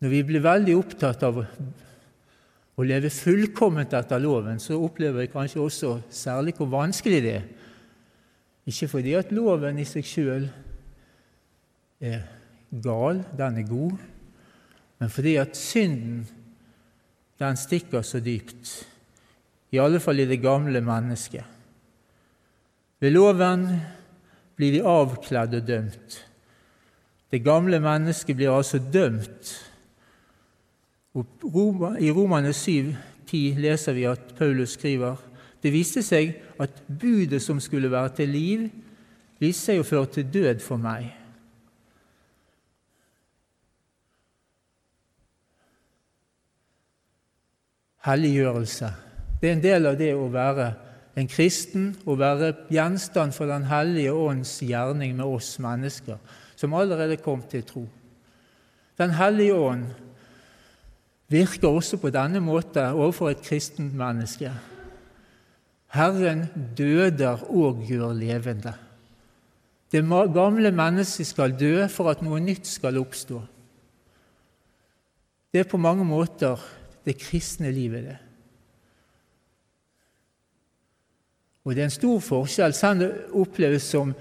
Når 0.00 0.12
vi 0.14 0.22
blir 0.24 0.44
veldig 0.44 0.76
opptatt 0.78 1.24
av 1.26 1.42
å 1.42 2.86
leve 2.86 3.12
fullkomment 3.12 3.92
etter 3.96 4.22
loven, 4.22 4.56
så 4.56 4.78
opplever 4.80 5.26
vi 5.26 5.32
kanskje 5.32 5.60
også 5.60 5.94
særlig 6.08 6.56
hvor 6.56 6.70
vanskelig 6.72 7.20
det 7.24 7.36
er. 7.42 7.46
Ikke 8.70 8.88
fordi 8.88 9.16
at 9.18 9.32
loven 9.36 9.80
i 9.80 9.88
seg 9.88 10.06
sjøl 10.06 10.48
er 12.00 12.22
gal, 12.82 13.22
den 13.36 13.58
er 13.60 13.68
god, 13.68 13.96
men 15.00 15.10
fordi 15.10 15.34
at 15.40 15.56
synden 15.56 16.26
den 17.40 17.56
stikker 17.56 18.02
så 18.04 18.20
dypt, 18.20 18.72
i 19.72 19.78
alle 19.80 20.00
fall 20.00 20.20
i 20.20 20.28
det 20.28 20.40
gamle 20.42 20.80
mennesket. 20.84 21.44
Ved 23.00 23.14
loven 23.14 23.64
blir 24.56 24.74
vi 24.74 24.82
avkledd 24.84 25.54
og 25.56 25.66
dømt. 25.68 26.18
Det 27.30 27.40
gamle 27.44 27.78
mennesket 27.80 28.36
blir 28.36 28.52
altså 28.52 28.80
dømt. 28.92 29.54
I 31.14 32.10
Romane 32.10 32.52
7, 32.52 32.92
10 33.26 33.62
leser 33.62 33.96
vi 33.96 34.04
at 34.10 34.34
Paulus 34.38 34.76
skriver 34.76 35.16
det 35.62 35.72
viste 35.72 36.02
seg 36.04 36.34
at 36.60 36.82
budet 36.88 37.42
som 37.44 37.60
skulle 37.60 37.90
være 37.92 38.14
til 38.20 38.30
liv, 38.32 38.68
viste 39.40 39.70
seg 39.70 39.80
å 39.80 39.86
føre 39.86 40.08
til 40.14 40.28
død 40.32 40.62
for 40.64 40.80
meg. 40.80 41.10
Helliggjørelse. 48.06 48.88
Det 49.40 49.48
er 49.48 49.56
en 49.56 49.64
del 49.64 49.88
av 49.90 49.98
det 50.00 50.12
å 50.16 50.28
være 50.32 50.70
en 51.20 51.28
kristen, 51.28 51.90
å 52.08 52.14
være 52.16 52.52
gjenstand 52.72 53.34
for 53.36 53.50
Den 53.50 53.66
hellige 53.68 54.12
ånds 54.14 54.60
gjerning 54.64 55.16
med 55.18 55.26
oss 55.26 55.58
mennesker 55.60 56.20
som 56.56 56.74
allerede 56.76 57.16
kom 57.20 57.42
til 57.48 57.64
tro. 57.64 57.86
Den 59.00 59.14
hellige 59.16 59.56
ånd 59.56 59.86
virker 61.30 61.68
også 61.68 61.96
på 62.00 62.10
denne 62.12 62.40
måten 62.44 62.92
overfor 62.92 63.30
et 63.30 63.44
kristent 63.44 63.94
menneske. 63.96 64.52
Herren 65.90 66.44
døder 66.76 67.40
og 67.48 67.84
gjør 67.88 68.12
levende. 68.14 68.74
Det 69.90 70.04
gamle 70.06 70.70
mennesket 70.70 71.26
skal 71.26 71.56
dø 71.58 71.88
for 71.88 72.12
at 72.12 72.20
noe 72.22 72.38
nytt 72.40 72.68
skal 72.68 73.00
oppstå. 73.00 73.40
Det 75.50 75.64
er 75.64 75.70
på 75.70 75.80
mange 75.82 76.04
måter 76.06 76.60
det 77.04 77.18
kristne 77.18 77.70
livet. 77.72 78.04
det. 78.04 78.18
Og 81.64 81.74
det 81.74 81.80
er 81.80 81.90
en 81.90 81.90
stor 81.90 82.18
forskjell, 82.20 82.74
selv 82.74 82.90
om 82.90 82.98
det 82.98 83.10
oppleves 83.36 83.82
som 83.82 84.14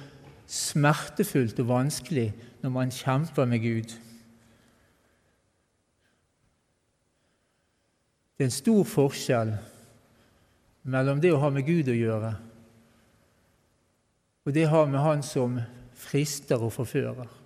smertefullt 0.50 1.60
og 1.60 1.68
vanskelig 1.70 2.34
når 2.62 2.70
man 2.74 2.92
kjemper 2.92 3.46
med 3.46 3.60
Gud. 3.64 3.96
Det 8.38 8.46
er 8.46 8.52
en 8.52 8.56
stor 8.56 8.84
forskjell 8.88 9.56
mellom 10.84 11.22
det 11.22 11.34
å 11.34 11.42
ha 11.42 11.50
med 11.52 11.68
Gud 11.68 11.92
å 11.92 11.98
gjøre 11.98 12.36
og 14.50 14.56
det 14.56 14.66
å 14.66 14.72
ha 14.74 14.86
med 14.90 15.04
Han 15.04 15.20
som 15.22 15.60
frister 15.94 16.64
og 16.64 16.72
forfører. 16.74 17.39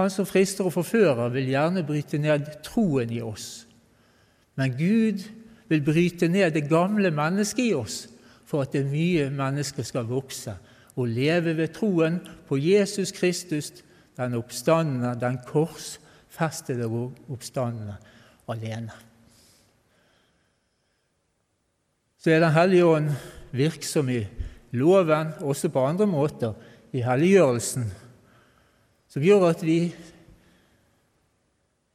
Han 0.00 0.08
som 0.10 0.24
frister 0.24 0.64
og 0.64 0.72
forfører, 0.72 1.28
vil 1.28 1.50
gjerne 1.52 1.84
bryte 1.84 2.18
ned 2.18 2.46
troen 2.64 3.10
i 3.12 3.20
oss. 3.20 3.66
Men 4.56 4.72
Gud 4.78 5.26
vil 5.68 5.84
bryte 5.84 6.28
ned 6.28 6.54
det 6.56 6.70
gamle 6.70 7.12
mennesket 7.12 7.66
i 7.66 7.74
oss 7.76 8.06
for 8.48 8.64
at 8.64 8.72
det 8.72 8.86
nye 8.88 9.28
mennesket 9.30 9.86
skal 9.86 10.08
vokse 10.08 10.56
og 10.96 11.12
leve 11.12 11.52
ved 11.58 11.74
troen 11.76 12.16
på 12.48 12.56
Jesus 12.58 13.12
Kristus, 13.12 13.70
den 14.16 14.34
oppstandende, 14.40 15.12
den 15.20 15.38
korsfestede 15.46 16.88
oppstandende, 17.28 18.00
alene. 18.48 18.96
Så 22.18 22.30
er 22.30 22.40
Den 22.40 22.52
hellige 22.52 22.84
ånd 22.84 23.10
virksom 23.52 24.08
i 24.08 24.26
loven, 24.72 25.32
også 25.40 25.68
på 25.68 25.84
andre 25.84 26.06
måter, 26.06 26.52
i 26.92 27.00
helliggjørelsen, 27.00 27.92
som 29.10 29.22
gjør 29.22 29.48
at 29.50 29.62
vi 29.66 29.78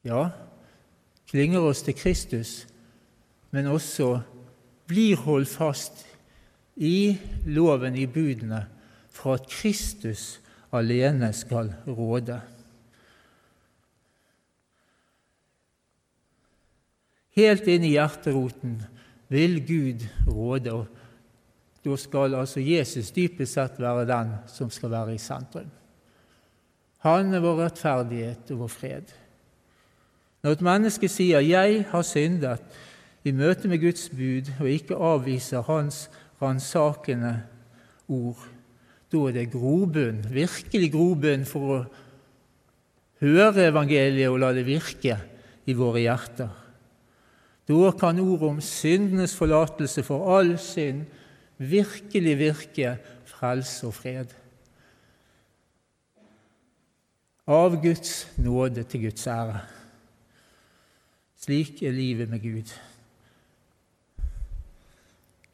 ja, 0.06 0.28
klynger 1.30 1.64
oss 1.64 1.82
til 1.86 1.96
Kristus, 1.96 2.66
men 3.50 3.70
også 3.72 4.18
blir 4.86 5.16
holdt 5.24 5.48
fast 5.48 6.04
i 6.76 7.16
loven, 7.48 7.96
i 7.96 8.06
budene, 8.06 8.66
for 9.08 9.38
at 9.40 9.48
Kristus 9.48 10.36
alene 10.76 11.32
skal 11.32 11.72
råde. 11.88 12.36
Helt 17.36 17.66
inn 17.68 17.84
i 17.84 17.94
hjerteroten 17.96 18.78
vil 19.32 19.58
Gud 19.64 20.04
råde, 20.28 20.72
og 20.72 21.82
da 21.84 21.96
skal 22.00 22.36
altså 22.36 22.60
Jesus 22.60 23.12
dypest 23.14 23.56
sett 23.56 23.80
være 23.80 24.06
den 24.08 24.36
som 24.52 24.70
skal 24.72 24.92
være 24.92 25.16
i 25.16 25.20
sentrum. 25.22 25.68
Han 27.06 27.36
er 27.36 27.44
vår 27.44 27.60
rettferdighet 27.60 28.50
og 28.50 28.64
vår 28.64 28.72
fred. 28.72 29.14
Når 30.42 30.56
et 30.56 30.66
menneske 30.66 31.08
sier 31.08 31.40
'Jeg 31.40 31.86
har 31.90 32.02
syndet', 32.02 32.62
i 33.24 33.32
møte 33.34 33.68
med 33.68 33.80
Guds 33.82 34.08
bud 34.08 34.50
og 34.60 34.68
ikke 34.70 34.94
avviser 34.94 35.62
Hans 35.66 36.10
ransakende 36.42 37.42
ord, 38.08 38.38
da 39.12 39.16
er 39.16 39.32
det 39.32 39.50
grobunn, 39.50 40.20
virkelig 40.30 40.92
grobunn 40.92 41.44
for 41.44 41.72
å 41.74 41.78
høre 43.20 43.66
evangeliet 43.66 44.30
og 44.30 44.38
la 44.38 44.52
det 44.52 44.66
virke 44.66 45.18
i 45.66 45.74
våre 45.74 46.04
hjerter. 46.04 46.50
Da 47.66 47.92
kan 47.98 48.20
ordet 48.22 48.48
om 48.48 48.60
syndenes 48.62 49.34
forlatelse 49.34 50.02
for 50.06 50.38
all 50.38 50.54
synd 50.58 51.06
virkelig 51.58 52.38
virke 52.38 52.98
frelse 53.26 53.86
og 53.86 53.94
fred. 53.94 54.30
Av 57.46 57.76
Guds 57.78 58.24
nåde 58.42 58.82
til 58.90 59.04
Guds 59.06 59.26
ære. 59.30 59.60
Slik 61.38 61.82
er 61.86 61.92
livet 61.94 62.26
med 62.30 62.40
Gud. 62.42 62.72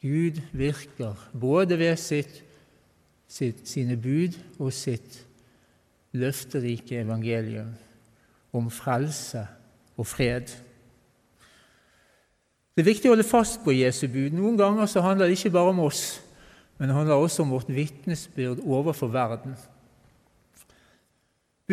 Gud 0.01 0.39
virker 0.57 1.29
både 1.37 1.77
ved 1.77 1.95
sitt, 2.01 2.39
sitt, 3.27 3.61
sine 3.69 3.97
bud 3.97 4.39
og 4.57 4.73
sitt 4.73 5.19
løfterike 6.17 6.97
evangelium 7.03 7.69
om 8.53 8.71
frelse 8.73 9.45
og 9.97 10.07
fred. 10.09 10.49
Det 12.73 12.81
er 12.81 12.89
viktig 12.89 13.11
å 13.11 13.13
holde 13.13 13.27
fast 13.27 13.61
på 13.61 13.77
Jesu 13.77 14.07
bud. 14.07 14.33
Noen 14.33 14.57
ganger 14.57 14.89
så 14.89 15.05
handler 15.05 15.29
det 15.29 15.37
ikke 15.37 15.53
bare 15.53 15.75
om 15.75 15.85
oss, 15.85 16.23
men 16.79 16.89
det 16.89 16.97
handler 16.97 17.21
også 17.21 17.45
om 17.45 17.53
vårt 17.53 17.69
vitnesbyrd 17.69 18.65
overfor 18.65 19.13
verden. 19.13 19.53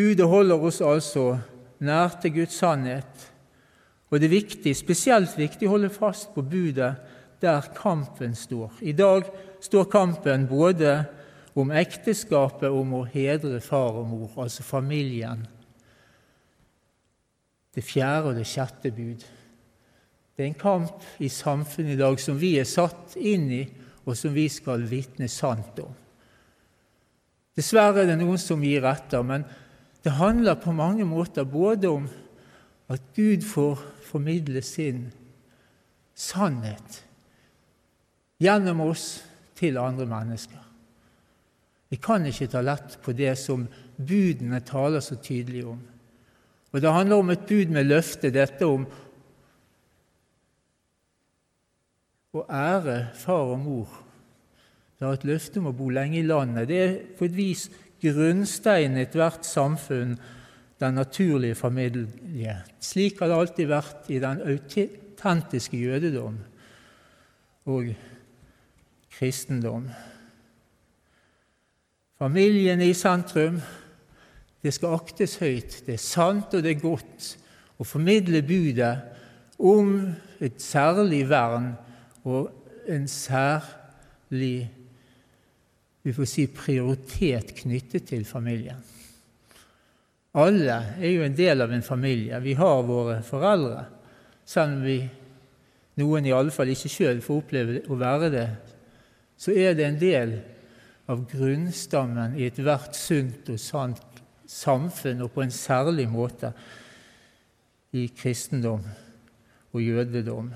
Budet 0.01 0.29
holder 0.29 0.63
oss 0.65 0.79
altså 0.81 1.35
nær 1.85 2.15
til 2.23 2.33
Guds 2.39 2.55
sannhet, 2.57 3.27
og 4.09 4.21
det 4.21 4.31
er 4.31 4.33
viktig, 4.33 4.73
spesielt 4.77 5.35
viktig 5.37 5.69
å 5.69 5.75
holde 5.75 5.91
fast 5.93 6.31
på 6.33 6.41
budet 6.41 6.95
der 7.43 7.69
kampen 7.77 8.33
står. 8.37 8.81
I 8.81 8.95
dag 8.97 9.29
står 9.61 9.91
kampen 9.93 10.47
både 10.49 10.95
om 11.61 11.73
ekteskapet 11.77 12.73
om 12.73 12.97
å 12.97 13.05
hedre 13.13 13.61
far 13.61 14.01
og 14.01 14.09
mor, 14.09 14.33
altså 14.41 14.65
familien. 14.65 15.45
Det 17.75 17.85
fjerde 17.85 18.33
og 18.33 18.41
det 18.41 18.49
sjette 18.49 18.93
bud. 18.97 19.23
Det 20.33 20.47
er 20.47 20.49
en 20.49 20.61
kamp 20.65 21.05
i 21.21 21.29
samfunnet 21.29 21.99
i 21.99 22.01
dag 22.01 22.21
som 22.25 22.41
vi 22.41 22.55
er 22.57 22.69
satt 22.69 23.19
inn 23.21 23.51
i, 23.53 23.65
og 24.09 24.17
som 24.17 24.33
vi 24.33 24.49
skal 24.49 24.89
vitne 24.89 25.29
sant 25.29 25.85
om. 25.85 25.93
Dessverre 27.53 28.07
er 28.07 28.15
det 28.15 28.23
noen 28.23 28.41
som 28.41 28.63
gir 28.65 28.87
etter, 28.89 29.21
men 29.27 29.45
det 30.05 30.17
handler 30.17 30.55
på 30.55 30.73
mange 30.73 31.05
måter 31.05 31.45
både 31.45 31.89
om 31.89 32.09
at 32.91 33.03
Gud 33.15 33.45
får 33.47 33.83
formidle 34.03 34.63
sin 34.63 35.11
sannhet 36.17 37.05
gjennom 38.41 38.81
oss 38.89 39.21
til 39.55 39.79
andre 39.79 40.07
mennesker. 40.09 40.63
Vi 41.91 41.99
kan 42.01 42.25
ikke 42.27 42.49
ta 42.49 42.63
lett 42.65 42.97
på 43.03 43.13
det 43.13 43.35
som 43.39 43.67
budene 43.99 44.63
taler 44.65 45.03
så 45.05 45.19
tydelig 45.21 45.67
om. 45.67 45.81
Og 46.71 46.81
Det 46.81 46.93
handler 46.93 47.17
om 47.17 47.31
et 47.31 47.47
bud 47.49 47.73
med 47.75 47.89
løfte, 47.91 48.31
dette 48.31 48.67
om 48.67 48.87
å 52.31 52.45
ære 52.47 53.11
far 53.19 53.51
og 53.51 53.59
mor. 53.59 53.97
Det 54.99 55.07
er 55.07 55.17
et 55.17 55.27
løfte 55.27 55.59
om 55.59 55.71
å 55.73 55.75
bo 55.75 55.89
lenge 55.91 56.21
i 56.21 56.27
landet. 56.27 56.69
Det 56.69 56.79
er 56.79 56.99
på 57.19 57.27
et 57.27 57.35
vis 57.35 57.67
grunnsteinen 58.01 58.99
i 58.99 59.05
ethvert 59.07 59.47
samfunn, 59.47 60.17
den 60.81 60.95
naturlige 60.97 61.55
familie. 61.55 62.57
Slik 62.81 63.21
har 63.21 63.29
det 63.29 63.37
alltid 63.37 63.69
vært 63.69 64.09
i 64.09 64.21
den 64.23 64.41
autentiske 64.49 65.77
jødedom 65.77 66.39
og 67.69 67.91
kristendom. 69.13 69.91
Familien 72.21 72.81
i 72.81 72.93
sentrum. 72.97 73.61
Det 74.61 74.73
skal 74.77 74.97
aktes 74.97 75.39
høyt. 75.41 75.83
Det 75.87 75.95
er 75.97 76.03
sant 76.03 76.55
og 76.55 76.65
det 76.65 76.75
er 76.75 76.83
godt 76.83 77.29
å 77.81 77.87
formidle 77.89 78.43
budet 78.45 78.93
om 79.61 79.95
et 80.41 80.61
særlig 80.61 81.23
vern 81.29 81.71
og 82.29 82.51
en 82.89 83.07
særlig 83.09 84.69
vi 86.03 86.15
får 86.17 86.29
si 86.29 86.47
prioritet 86.55 87.55
knyttet 87.63 88.09
til 88.09 88.25
familien. 88.25 88.81
Alle 90.41 90.77
er 91.01 91.11
jo 91.11 91.25
en 91.27 91.37
del 91.37 91.61
av 91.61 91.73
en 91.75 91.83
familie. 91.83 92.39
Vi 92.41 92.55
har 92.57 92.83
våre 92.87 93.19
foreldre, 93.27 93.85
selv 94.47 94.79
om 94.79 94.85
vi 94.87 94.99
noen 96.01 96.51
fall 96.55 96.71
ikke 96.73 96.89
sjøl 96.89 97.21
får 97.21 97.41
oppleve 97.43 97.83
å 97.91 97.99
være 97.99 98.31
det 98.33 98.49
så 99.41 99.55
er 99.57 99.77
det 99.77 99.87
en 99.87 100.01
del 100.01 100.35
av 101.11 101.23
grunnstammen 101.31 102.37
i 102.37 102.45
ethvert 102.51 102.97
sunt 102.97 103.49
og 103.49 103.61
sant 103.61 104.21
samfunn, 104.51 105.23
og 105.25 105.31
på 105.33 105.45
en 105.45 105.55
særlig 105.55 106.09
måte 106.11 106.51
i 107.97 108.09
kristendom 108.13 108.83
og 109.73 109.81
jødedom. 109.81 110.51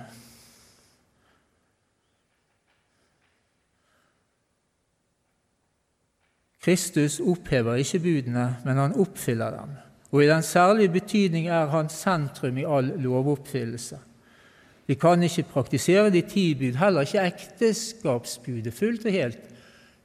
Kristus 6.65 7.19
opphever 7.21 7.77
ikke 7.77 8.01
budene, 8.01 8.47
men 8.65 8.81
han 8.81 8.97
oppfyller 8.97 9.53
dem. 9.59 9.75
Og 10.15 10.23
i 10.25 10.29
den 10.31 10.43
særlige 10.43 10.89
betydning 10.89 11.49
er 11.53 11.67
han 11.69 11.91
sentrum 11.93 12.57
i 12.59 12.65
all 12.65 12.93
lovoppfyllelse. 13.05 13.99
Vi 14.87 14.95
kan 14.95 15.23
ikke 15.23 15.47
praktisere 15.53 16.11
de 16.13 16.23
ti 16.29 16.55
bud, 16.55 16.79
heller 16.79 17.05
ikke 17.05 17.27
ekteskapsbudet, 17.27 18.73
fullt 18.75 19.05
og 19.07 19.13
helt 19.13 19.39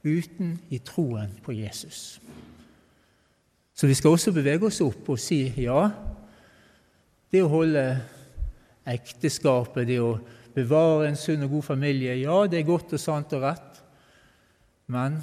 uten 0.04 0.54
i 0.70 0.78
troen 0.84 1.32
på 1.44 1.52
Jesus. 1.52 2.20
Så 3.74 3.86
vi 3.86 3.94
skal 3.94 4.10
også 4.10 4.32
bevege 4.32 4.66
oss 4.66 4.80
opp 4.84 5.08
og 5.08 5.20
si 5.20 5.42
ja, 5.62 5.88
det 7.32 7.44
å 7.44 7.52
holde 7.52 7.84
ekteskapet, 8.88 9.86
det 9.88 10.00
å 10.02 10.18
bevare 10.54 11.08
en 11.08 11.16
sunn 11.16 11.46
og 11.46 11.54
god 11.56 11.68
familie, 11.72 12.18
ja, 12.20 12.42
det 12.50 12.60
er 12.60 12.68
godt 12.68 12.96
og 12.96 13.00
sant 13.00 13.32
og 13.36 13.44
rett. 13.46 13.80
Men 14.90 15.20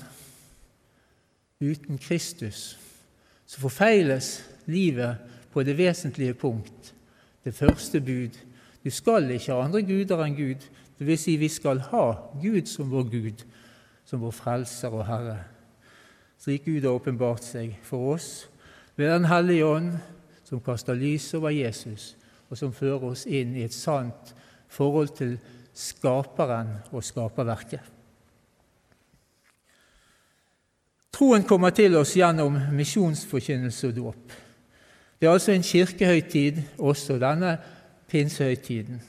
uten 1.61 1.97
Kristus 1.97 2.77
så 3.47 3.59
forfeiles 3.59 4.49
livet 4.65 5.17
på 5.53 5.63
det 5.63 5.77
vesentlige 5.77 6.33
punkt, 6.33 6.93
det 7.45 7.53
første 7.55 8.01
bud, 8.01 8.35
du 8.83 8.91
skal 8.91 9.31
ikke 9.31 9.51
ha 9.51 9.63
andre 9.65 9.81
guder 9.83 10.21
enn 10.23 10.35
Gud. 10.35 10.65
Vil 10.99 11.17
si, 11.19 11.35
vi 11.35 11.49
skal 11.51 11.79
ha 11.91 12.05
Gud 12.41 12.69
som 12.71 12.91
vår 12.91 13.09
Gud, 13.11 13.43
som 14.05 14.21
vår 14.23 14.31
frelser 14.31 14.93
og 14.95 15.05
Herre. 15.07 15.41
Slik 16.39 16.65
Gud 16.65 16.85
har 16.85 16.95
åpenbart 16.95 17.43
seg 17.43 17.75
for 17.83 18.13
oss 18.15 18.47
ved 18.95 19.11
Den 19.11 19.27
hellige 19.29 19.65
ånd, 19.65 19.91
som 20.47 20.63
kaster 20.63 20.95
lys 20.95 21.33
over 21.35 21.51
Jesus, 21.51 22.15
og 22.49 22.57
som 22.57 22.73
fører 22.73 23.03
oss 23.11 23.25
inn 23.27 23.55
i 23.57 23.65
et 23.67 23.75
sant 23.75 24.33
forhold 24.69 25.11
til 25.19 25.37
Skaperen 25.77 26.71
og 26.89 27.03
skaperverket. 27.03 27.96
Troen 31.13 31.45
kommer 31.47 31.73
til 31.73 31.95
oss 31.97 32.13
gjennom 32.17 32.57
misjonsforkynnelse 32.77 33.89
og 33.89 33.95
dåp. 33.95 34.33
Det 35.17 35.27
er 35.27 35.33
altså 35.33 35.53
en 35.55 35.65
kirkehøytid, 35.65 36.59
også 36.77 37.17
denne 37.21 37.55
pinsehøytiden. 38.11 38.99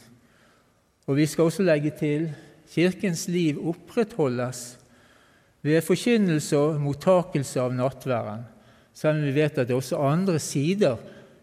Og 1.08 1.16
vi 1.16 1.26
skal 1.26 1.48
også 1.48 1.64
legge 1.66 1.92
til 1.98 2.30
Kirkens 2.68 3.28
liv 3.32 3.60
opprettholdes 3.70 4.78
ved 5.64 5.80
forkynnelse 5.82 6.56
og 6.58 6.80
mottakelse 6.80 7.60
av 7.60 7.72
nattværen, 7.76 8.44
selv 8.92 9.16
om 9.16 9.24
vi 9.24 9.34
vet 9.36 9.56
at 9.56 9.68
det 9.68 9.74
er 9.74 9.80
også 9.80 10.00
andre 10.04 10.38
sider 10.42 10.98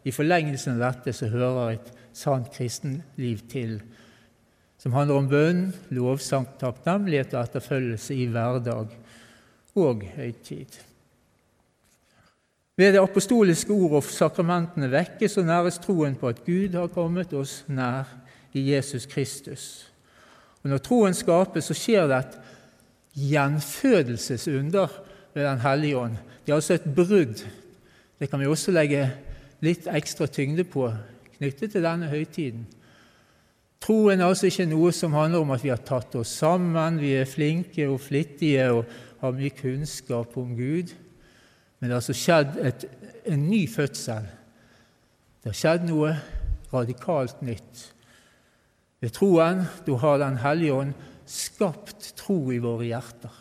i 0.05 0.13
forlengelsen 0.13 0.77
av 0.77 0.83
dette 0.83 1.15
som 1.17 1.33
hører 1.33 1.75
et 1.75 1.89
sant 2.15 2.51
kristenliv 2.53 3.41
til, 3.51 3.79
som 4.77 4.93
handler 4.93 5.17
om 5.17 5.29
bønn, 5.31 5.65
lovsang, 5.97 6.45
takknemlighet 6.61 7.33
og 7.33 7.41
etterfølgelse 7.47 8.15
i 8.21 8.29
hverdag 8.29 8.93
og 9.75 10.03
høytid. 10.15 10.81
Ved 12.77 12.93
det 12.93 12.99
apostoliske 12.99 13.71
ord 13.71 14.01
og 14.01 14.07
sakramentene 14.11 14.89
vekkes 14.91 15.37
og 15.39 15.47
næres 15.47 15.79
troen 15.79 16.15
på 16.19 16.27
at 16.27 16.43
Gud 16.45 16.75
har 16.75 16.91
kommet 16.91 17.33
oss 17.33 17.61
nær 17.71 18.09
i 18.53 18.65
Jesus 18.73 19.05
Kristus. 19.05 19.91
Og 20.63 20.69
Når 20.69 20.77
troen 20.83 21.13
skapes, 21.13 21.69
så 21.69 21.75
skjer 21.77 22.07
det 22.07 22.17
et 22.17 22.39
gjenfødelsesunder 23.15 24.87
ved 25.33 25.43
Den 25.43 25.59
hellige 25.59 25.97
ånd. 25.97 26.17
Det 26.45 26.51
er 26.51 26.55
altså 26.55 26.73
et 26.73 26.95
brudd. 26.95 27.45
Det 28.19 28.29
kan 28.29 28.39
vi 28.39 28.45
også 28.45 28.71
legge 28.71 29.11
litt 29.61 29.87
ekstra 29.87 30.27
tyngde 30.27 30.63
på 30.63 30.89
knyttet 31.37 31.71
til 31.71 31.83
denne 31.83 32.09
høytiden. 32.11 32.65
Troen 33.85 34.19
er 34.19 34.25
altså 34.25 34.47
ikke 34.49 34.65
noe 34.65 34.91
som 34.95 35.13
handler 35.13 35.43
om 35.43 35.51
at 35.53 35.63
vi 35.63 35.69
har 35.69 35.81
tatt 35.85 36.15
oss 36.17 36.31
sammen, 36.39 36.99
vi 36.99 37.13
er 37.19 37.29
flinke 37.29 37.87
og 37.89 37.99
flittige 38.01 38.71
og 38.73 38.85
har 39.21 39.35
mye 39.35 39.53
kunnskap 39.55 40.37
om 40.37 40.55
Gud. 40.57 40.93
Men 41.79 41.89
det 41.89 41.95
har 41.95 42.01
altså 42.01 42.17
skjedd 42.17 42.57
et, 42.65 42.85
en 43.25 43.47
ny 43.49 43.65
fødsel. 43.69 44.27
Det 45.43 45.51
har 45.51 45.59
skjedd 45.59 45.85
noe 45.89 46.15
radikalt 46.73 47.43
nytt 47.45 47.91
Ved 49.03 49.13
troen 49.13 49.65
da 49.85 49.97
har 50.01 50.17
Den 50.17 50.39
hellige 50.41 50.73
ånd 50.73 50.93
skapt 51.29 52.13
tro 52.17 52.51
i 52.53 52.61
våre 52.61 52.87
hjerter. 52.87 53.33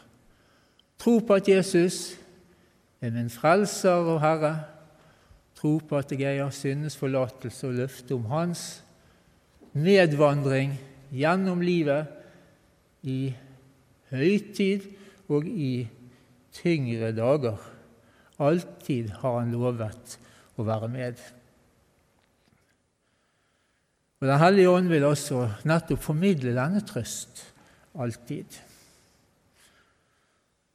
Tro 1.01 1.19
på 1.25 1.37
at 1.37 1.49
Jesus 1.49 2.15
er 3.01 3.13
min 3.13 3.31
frelser 3.33 4.09
og 4.09 4.23
Herre. 4.23 4.55
Tro 5.57 5.79
på 5.81 5.99
at 6.01 6.13
jeg 6.13 6.41
har 6.41 6.53
syndens 6.53 6.97
forlatelse 6.97 7.69
og 7.69 7.79
løftet 7.81 8.13
om 8.17 8.25
Hans 8.33 8.83
medvandring 9.73 10.77
gjennom 11.13 11.61
livet 11.65 12.09
i 13.03 13.35
høytid 14.13 14.87
og 15.29 15.47
i 15.49 15.87
tyngre 16.55 17.13
dager. 17.17 17.57
Alltid 18.39 19.11
har 19.23 19.41
Han 19.41 19.53
lovet 19.55 20.19
å 20.59 20.67
være 20.67 20.89
med. 20.89 21.19
Og 24.21 24.29
Den 24.29 24.41
hellige 24.41 24.71
ånd 24.71 24.89
vil 24.89 25.05
også 25.05 25.49
nettopp 25.69 26.03
formidle 26.03 26.55
denne 26.57 26.81
trøst 26.87 27.45
alltid. 27.95 28.61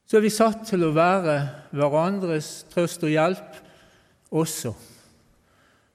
Så 0.10 0.18
er 0.18 0.26
vi 0.26 0.34
satt 0.34 0.64
til 0.70 0.88
å 0.88 0.94
være 0.96 1.36
hverandres 1.76 2.64
trøst 2.72 3.04
og 3.06 3.14
hjelp 3.14 3.58
også. 4.34 4.74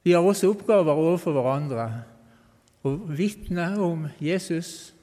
Vi 0.05 0.13
har 0.13 0.23
også 0.23 0.51
oppgaver 0.53 0.95
overfor 0.95 1.35
hverandre 1.35 1.87
å 2.85 2.93
vitne 3.17 3.71
om 3.81 4.05
Jesus, 4.21 4.93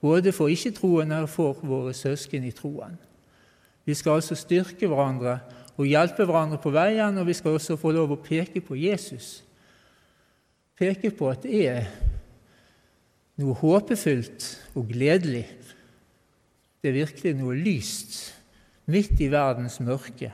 både 0.00 0.32
for 0.32 0.48
ikke-troende 0.48 1.22
og 1.24 1.28
for 1.28 1.60
våre 1.62 1.94
søsken 1.94 2.44
i 2.44 2.54
troen. 2.56 2.98
Vi 3.84 3.94
skal 3.94 4.20
altså 4.20 4.36
styrke 4.38 4.88
hverandre 4.88 5.38
og 5.76 5.88
hjelpe 5.88 6.24
hverandre 6.24 6.58
på 6.60 6.72
veien, 6.74 7.18
og 7.18 7.26
vi 7.26 7.36
skal 7.36 7.56
også 7.56 7.78
få 7.80 7.92
lov 7.96 8.12
å 8.12 8.20
peke 8.20 8.60
på 8.64 8.76
Jesus. 8.76 9.40
Peke 10.78 11.12
på 11.12 11.28
at 11.30 11.44
det 11.44 11.62
er 11.68 11.88
noe 13.40 13.56
håpefullt 13.56 14.46
og 14.76 14.92
gledelig. 14.92 15.46
Det 16.80 16.92
er 16.92 17.00
virkelig 17.00 17.34
noe 17.36 17.56
lyst 17.56 18.20
midt 18.90 19.20
i 19.20 19.30
verdens 19.32 19.78
mørke 19.84 20.32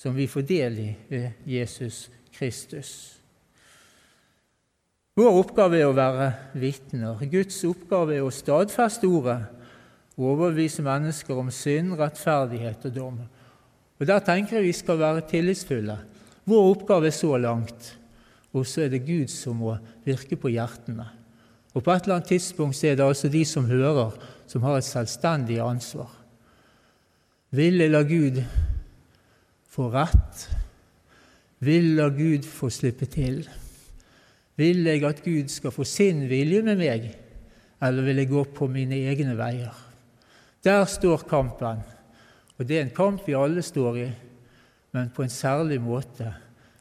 som 0.00 0.16
vi 0.16 0.28
får 0.30 0.46
del 0.48 0.78
i 0.80 0.90
ved 1.10 1.46
Jesus 1.48 2.08
Kristus. 2.32 3.19
Vår 5.20 5.36
oppgave 5.36 5.76
er 5.76 5.84
å 5.84 5.92
være 5.92 6.30
vitner. 6.56 7.18
Guds 7.28 7.58
oppgave 7.68 8.14
er 8.16 8.24
å 8.24 8.32
stadfeste 8.32 9.04
ordet 9.04 9.42
og 10.14 10.30
overbevise 10.30 10.80
mennesker 10.86 11.36
om 11.36 11.50
synd, 11.52 11.92
rettferdighet 11.98 12.86
og 12.88 12.94
dom. 12.94 13.18
Og 14.00 14.08
Der 14.08 14.24
tenker 14.24 14.56
jeg 14.56 14.70
vi 14.70 14.72
skal 14.78 14.96
være 15.02 15.26
tillitsfulle. 15.28 15.98
Vår 16.48 16.70
oppgave 16.70 17.10
er 17.10 17.16
så 17.18 17.34
langt, 17.36 17.90
og 18.56 18.64
så 18.64 18.86
er 18.86 18.94
det 18.94 19.04
Gud 19.04 19.28
som 19.28 19.60
må 19.60 19.76
virke 20.06 20.40
på 20.40 20.54
hjertene. 20.54 21.04
Og 21.74 21.84
På 21.84 21.92
et 21.92 22.08
eller 22.08 22.22
annet 22.22 22.32
tidspunkt 22.32 22.80
er 22.80 22.96
det 22.96 23.04
altså 23.04 23.28
de 23.28 23.44
som 23.44 23.68
hører, 23.68 24.16
som 24.48 24.64
har 24.64 24.80
et 24.80 24.88
selvstendig 24.88 25.60
ansvar. 25.60 26.08
Ville 27.52 27.92
la 27.92 28.06
Gud 28.08 28.40
få 29.68 29.92
rett? 29.92 30.48
Vil 31.60 31.96
la 32.00 32.08
Gud 32.08 32.48
få 32.48 32.72
slippe 32.72 33.04
til? 33.04 33.44
Vil 34.60 34.84
jeg 34.84 35.04
at 35.08 35.22
Gud 35.24 35.48
skal 35.48 35.72
få 35.72 35.86
sin 35.88 36.26
vilje 36.28 36.60
med 36.66 36.76
meg, 36.76 37.06
eller 37.80 38.04
vil 38.04 38.20
jeg 38.20 38.28
gå 38.28 38.42
på 38.56 38.68
mine 38.68 38.98
egne 39.08 39.32
veier? 39.38 39.76
Der 40.64 40.84
står 40.84 41.24
kampen, 41.28 41.80
og 42.58 42.68
det 42.68 42.76
er 42.76 42.84
en 42.84 42.92
kamp 42.96 43.24
vi 43.24 43.38
alle 43.38 43.64
står 43.64 43.96
i, 44.02 44.08
men 44.92 45.08
på 45.16 45.24
en 45.24 45.32
særlig 45.32 45.78
måte 45.80 46.34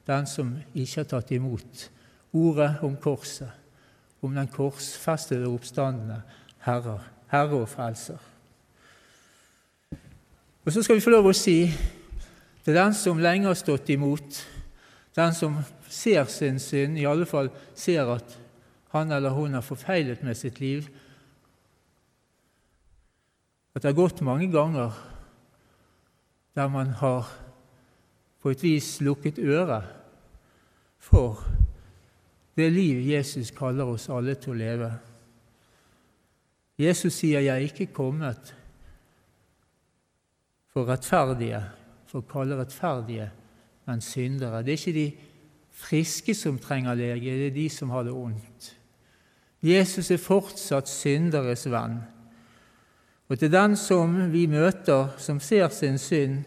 den 0.09 0.27
som 0.27 0.51
ikke 0.73 1.03
har 1.03 1.07
tatt 1.07 1.31
imot 1.31 1.85
ordet 2.35 2.81
om 2.83 2.97
korset, 2.99 3.51
om 4.21 4.35
den 4.35 4.49
korsfestede 4.51 5.47
oppstandende 5.47 6.19
Herre, 6.65 6.97
Herre 7.31 7.61
og 7.63 7.69
Frelser. 7.69 8.19
Og 10.65 10.73
så 10.73 10.83
skal 10.83 10.99
vi 10.99 11.05
få 11.05 11.13
lov 11.13 11.29
å 11.29 11.37
si 11.37 11.61
til 12.65 12.75
den 12.75 12.93
som 12.93 13.21
lenge 13.23 13.47
har 13.47 13.57
stått 13.57 13.89
imot, 13.93 14.41
den 15.15 15.33
som 15.33 15.55
ser 15.89 16.25
sin 16.29 16.59
synd, 16.59 16.97
i 16.97 17.07
alle 17.09 17.25
fall 17.25 17.49
ser 17.77 18.09
at 18.13 18.37
han 18.93 19.11
eller 19.11 19.35
hun 19.35 19.53
har 19.53 19.65
forfeilet 19.65 20.23
med 20.25 20.37
sitt 20.37 20.59
liv, 20.59 20.87
at 23.75 23.83
det 23.83 23.91
har 23.91 24.01
gått 24.01 24.23
mange 24.25 24.49
ganger 24.51 24.95
der 26.57 26.71
man 26.73 26.89
har 26.99 27.29
på 28.41 28.51
et 28.51 28.63
vis 28.63 28.97
lukket 29.05 29.39
øret 29.39 29.87
for 30.99 31.43
det 32.57 32.69
liv 32.73 32.99
Jesus 33.07 33.51
kaller 33.55 33.87
oss 33.87 34.09
alle 34.11 34.35
til 34.35 34.51
å 34.51 34.59
leve. 34.59 34.89
Jesus 36.79 37.13
sier 37.13 37.39
'Jeg 37.39 37.55
er 37.55 37.67
ikke 37.67 37.93
kommet 37.93 38.55
for 40.73 40.85
rettferdige, 40.85 41.63
for 42.07 42.19
å 42.19 42.27
kalle 42.27 42.59
rettferdige, 42.59 43.29
men 43.85 44.01
syndere'. 44.01 44.63
Det 44.63 44.73
er 44.73 44.77
ikke 44.77 44.93
de 44.93 45.17
friske 45.79 46.35
som 46.35 46.59
trenger 46.59 46.97
lege, 46.97 47.37
det 47.37 47.47
er 47.47 47.55
de 47.55 47.69
som 47.69 47.89
har 47.89 48.03
det 48.03 48.13
ondt. 48.13 48.73
Jesus 49.63 50.11
er 50.11 50.21
fortsatt 50.21 50.87
synderes 50.87 51.65
venn. 51.71 51.99
Og 53.29 53.39
til 53.39 53.51
den 53.51 53.75
som 53.77 54.15
vi 54.31 54.45
møter, 54.49 55.13
som 55.17 55.39
ser 55.39 55.69
sin 55.69 55.97
synd, 56.01 56.43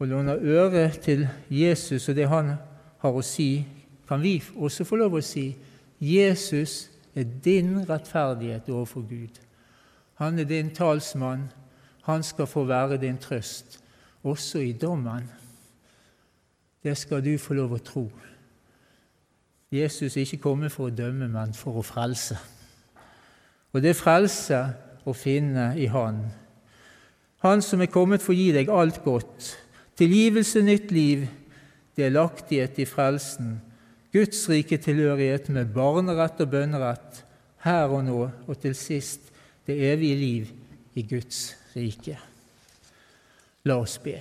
og 0.00 0.08
låner 0.08 0.40
øre 0.40 0.86
til 1.02 1.26
Jesus 1.50 2.08
og 2.08 2.16
det 2.16 2.28
han 2.30 2.54
har 3.02 3.16
å 3.16 3.24
si, 3.24 3.66
kan 4.08 4.22
vi 4.22 4.38
også 4.56 4.86
få 4.88 4.96
lov 4.96 5.18
å 5.18 5.24
si 5.24 5.50
Jesus 6.00 6.88
er 7.14 7.28
din 7.44 7.82
rettferdighet 7.84 8.70
overfor 8.72 9.04
Gud. 9.04 9.36
Han 10.22 10.38
er 10.38 10.48
din 10.48 10.70
talsmann. 10.74 11.50
Han 12.08 12.22
skal 12.24 12.48
få 12.48 12.64
være 12.64 12.96
din 12.96 13.18
trøst, 13.20 13.76
også 14.24 14.58
i 14.64 14.72
dommen 14.72 15.28
det 16.82 16.96
skal 16.98 17.24
du 17.24 17.34
få 17.38 17.54
lov 17.58 17.76
å 17.76 17.84
tro. 17.84 18.04
Jesus 19.70 20.16
er 20.16 20.24
ikke 20.24 20.42
kommet 20.48 20.72
for 20.74 20.88
å 20.88 20.94
dømme, 20.94 21.28
men 21.30 21.52
for 21.54 21.78
å 21.78 21.86
frelse. 21.86 22.38
Og 23.70 23.82
det 23.82 23.92
er 23.92 23.98
frelse 23.98 24.60
å 25.06 25.14
finne 25.14 25.70
i 25.78 25.86
Han. 25.92 26.24
Han 27.44 27.62
som 27.64 27.80
er 27.80 27.92
kommet 27.92 28.24
for 28.24 28.34
å 28.34 28.38
gi 28.38 28.50
deg 28.52 28.72
alt 28.72 28.98
godt. 29.04 29.52
Tilgivelse, 29.96 30.60
nytt 30.64 30.90
liv, 30.92 31.28
delaktighet 31.96 32.80
i 32.82 32.88
frelsen, 32.88 33.58
Guds 34.10 34.42
rike 34.50 34.80
tilhørighet 34.82 35.52
med 35.54 35.70
barnerett 35.70 36.40
og 36.42 36.50
bønnerett 36.50 37.22
her 37.62 37.92
og 37.94 38.02
nå, 38.08 38.18
og 38.48 38.58
til 38.58 38.74
sist 38.74 39.30
det 39.68 39.78
evige 39.92 40.18
liv 40.18 40.50
i 40.98 41.06
Guds 41.06 41.52
rike. 41.76 42.18
La 43.64 43.78
oss 43.78 44.00
be. 44.02 44.18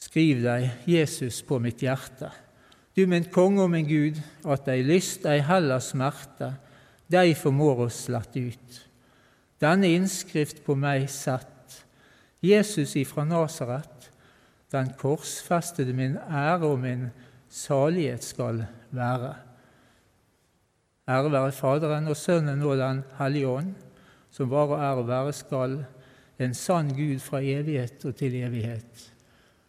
Skriv 0.00 0.40
deg 0.42 0.86
Jesus 0.88 1.42
på 1.44 1.58
mitt 1.60 1.82
hjerte. 1.84 2.30
Du 2.96 3.04
min 3.06 3.26
konge 3.32 3.62
og 3.62 3.70
min 3.72 3.86
Gud, 3.88 4.16
at 4.48 4.68
ei 4.72 4.82
lyst, 4.82 5.26
ei 5.28 5.42
heller 5.44 5.82
smerte, 5.84 6.54
deg 7.10 7.34
formår 7.38 7.84
oss 7.86 8.06
slette 8.06 8.42
ut. 8.50 8.80
Denne 9.60 9.90
innskrift 9.92 10.62
på 10.64 10.74
meg 10.78 11.04
sett, 11.12 11.84
Jesus 12.40 12.96
ifra 12.96 13.26
Nasaret, 13.28 14.08
den 14.72 14.88
korsfestede 14.96 15.92
min 15.92 16.16
ære 16.16 16.64
og 16.64 16.78
min 16.80 17.08
salighet 17.50 18.24
skal 18.24 18.64
være. 18.96 19.34
Ære 21.10 21.32
være 21.32 21.52
Faderen 21.52 22.08
og 22.08 22.16
Sønnen 22.16 22.62
og 22.62 22.78
Den 22.78 23.02
hellige 23.18 23.48
ånd, 23.48 23.72
som 24.30 24.50
var 24.50 24.70
og 24.70 24.78
er 24.80 25.04
og 25.04 25.08
være 25.08 25.32
skal, 25.36 25.80
en 26.40 26.54
sann 26.54 26.94
Gud 26.96 27.18
fra 27.20 27.42
evighet 27.42 28.04
og 28.08 28.16
til 28.16 28.38
evighet. 28.40 29.10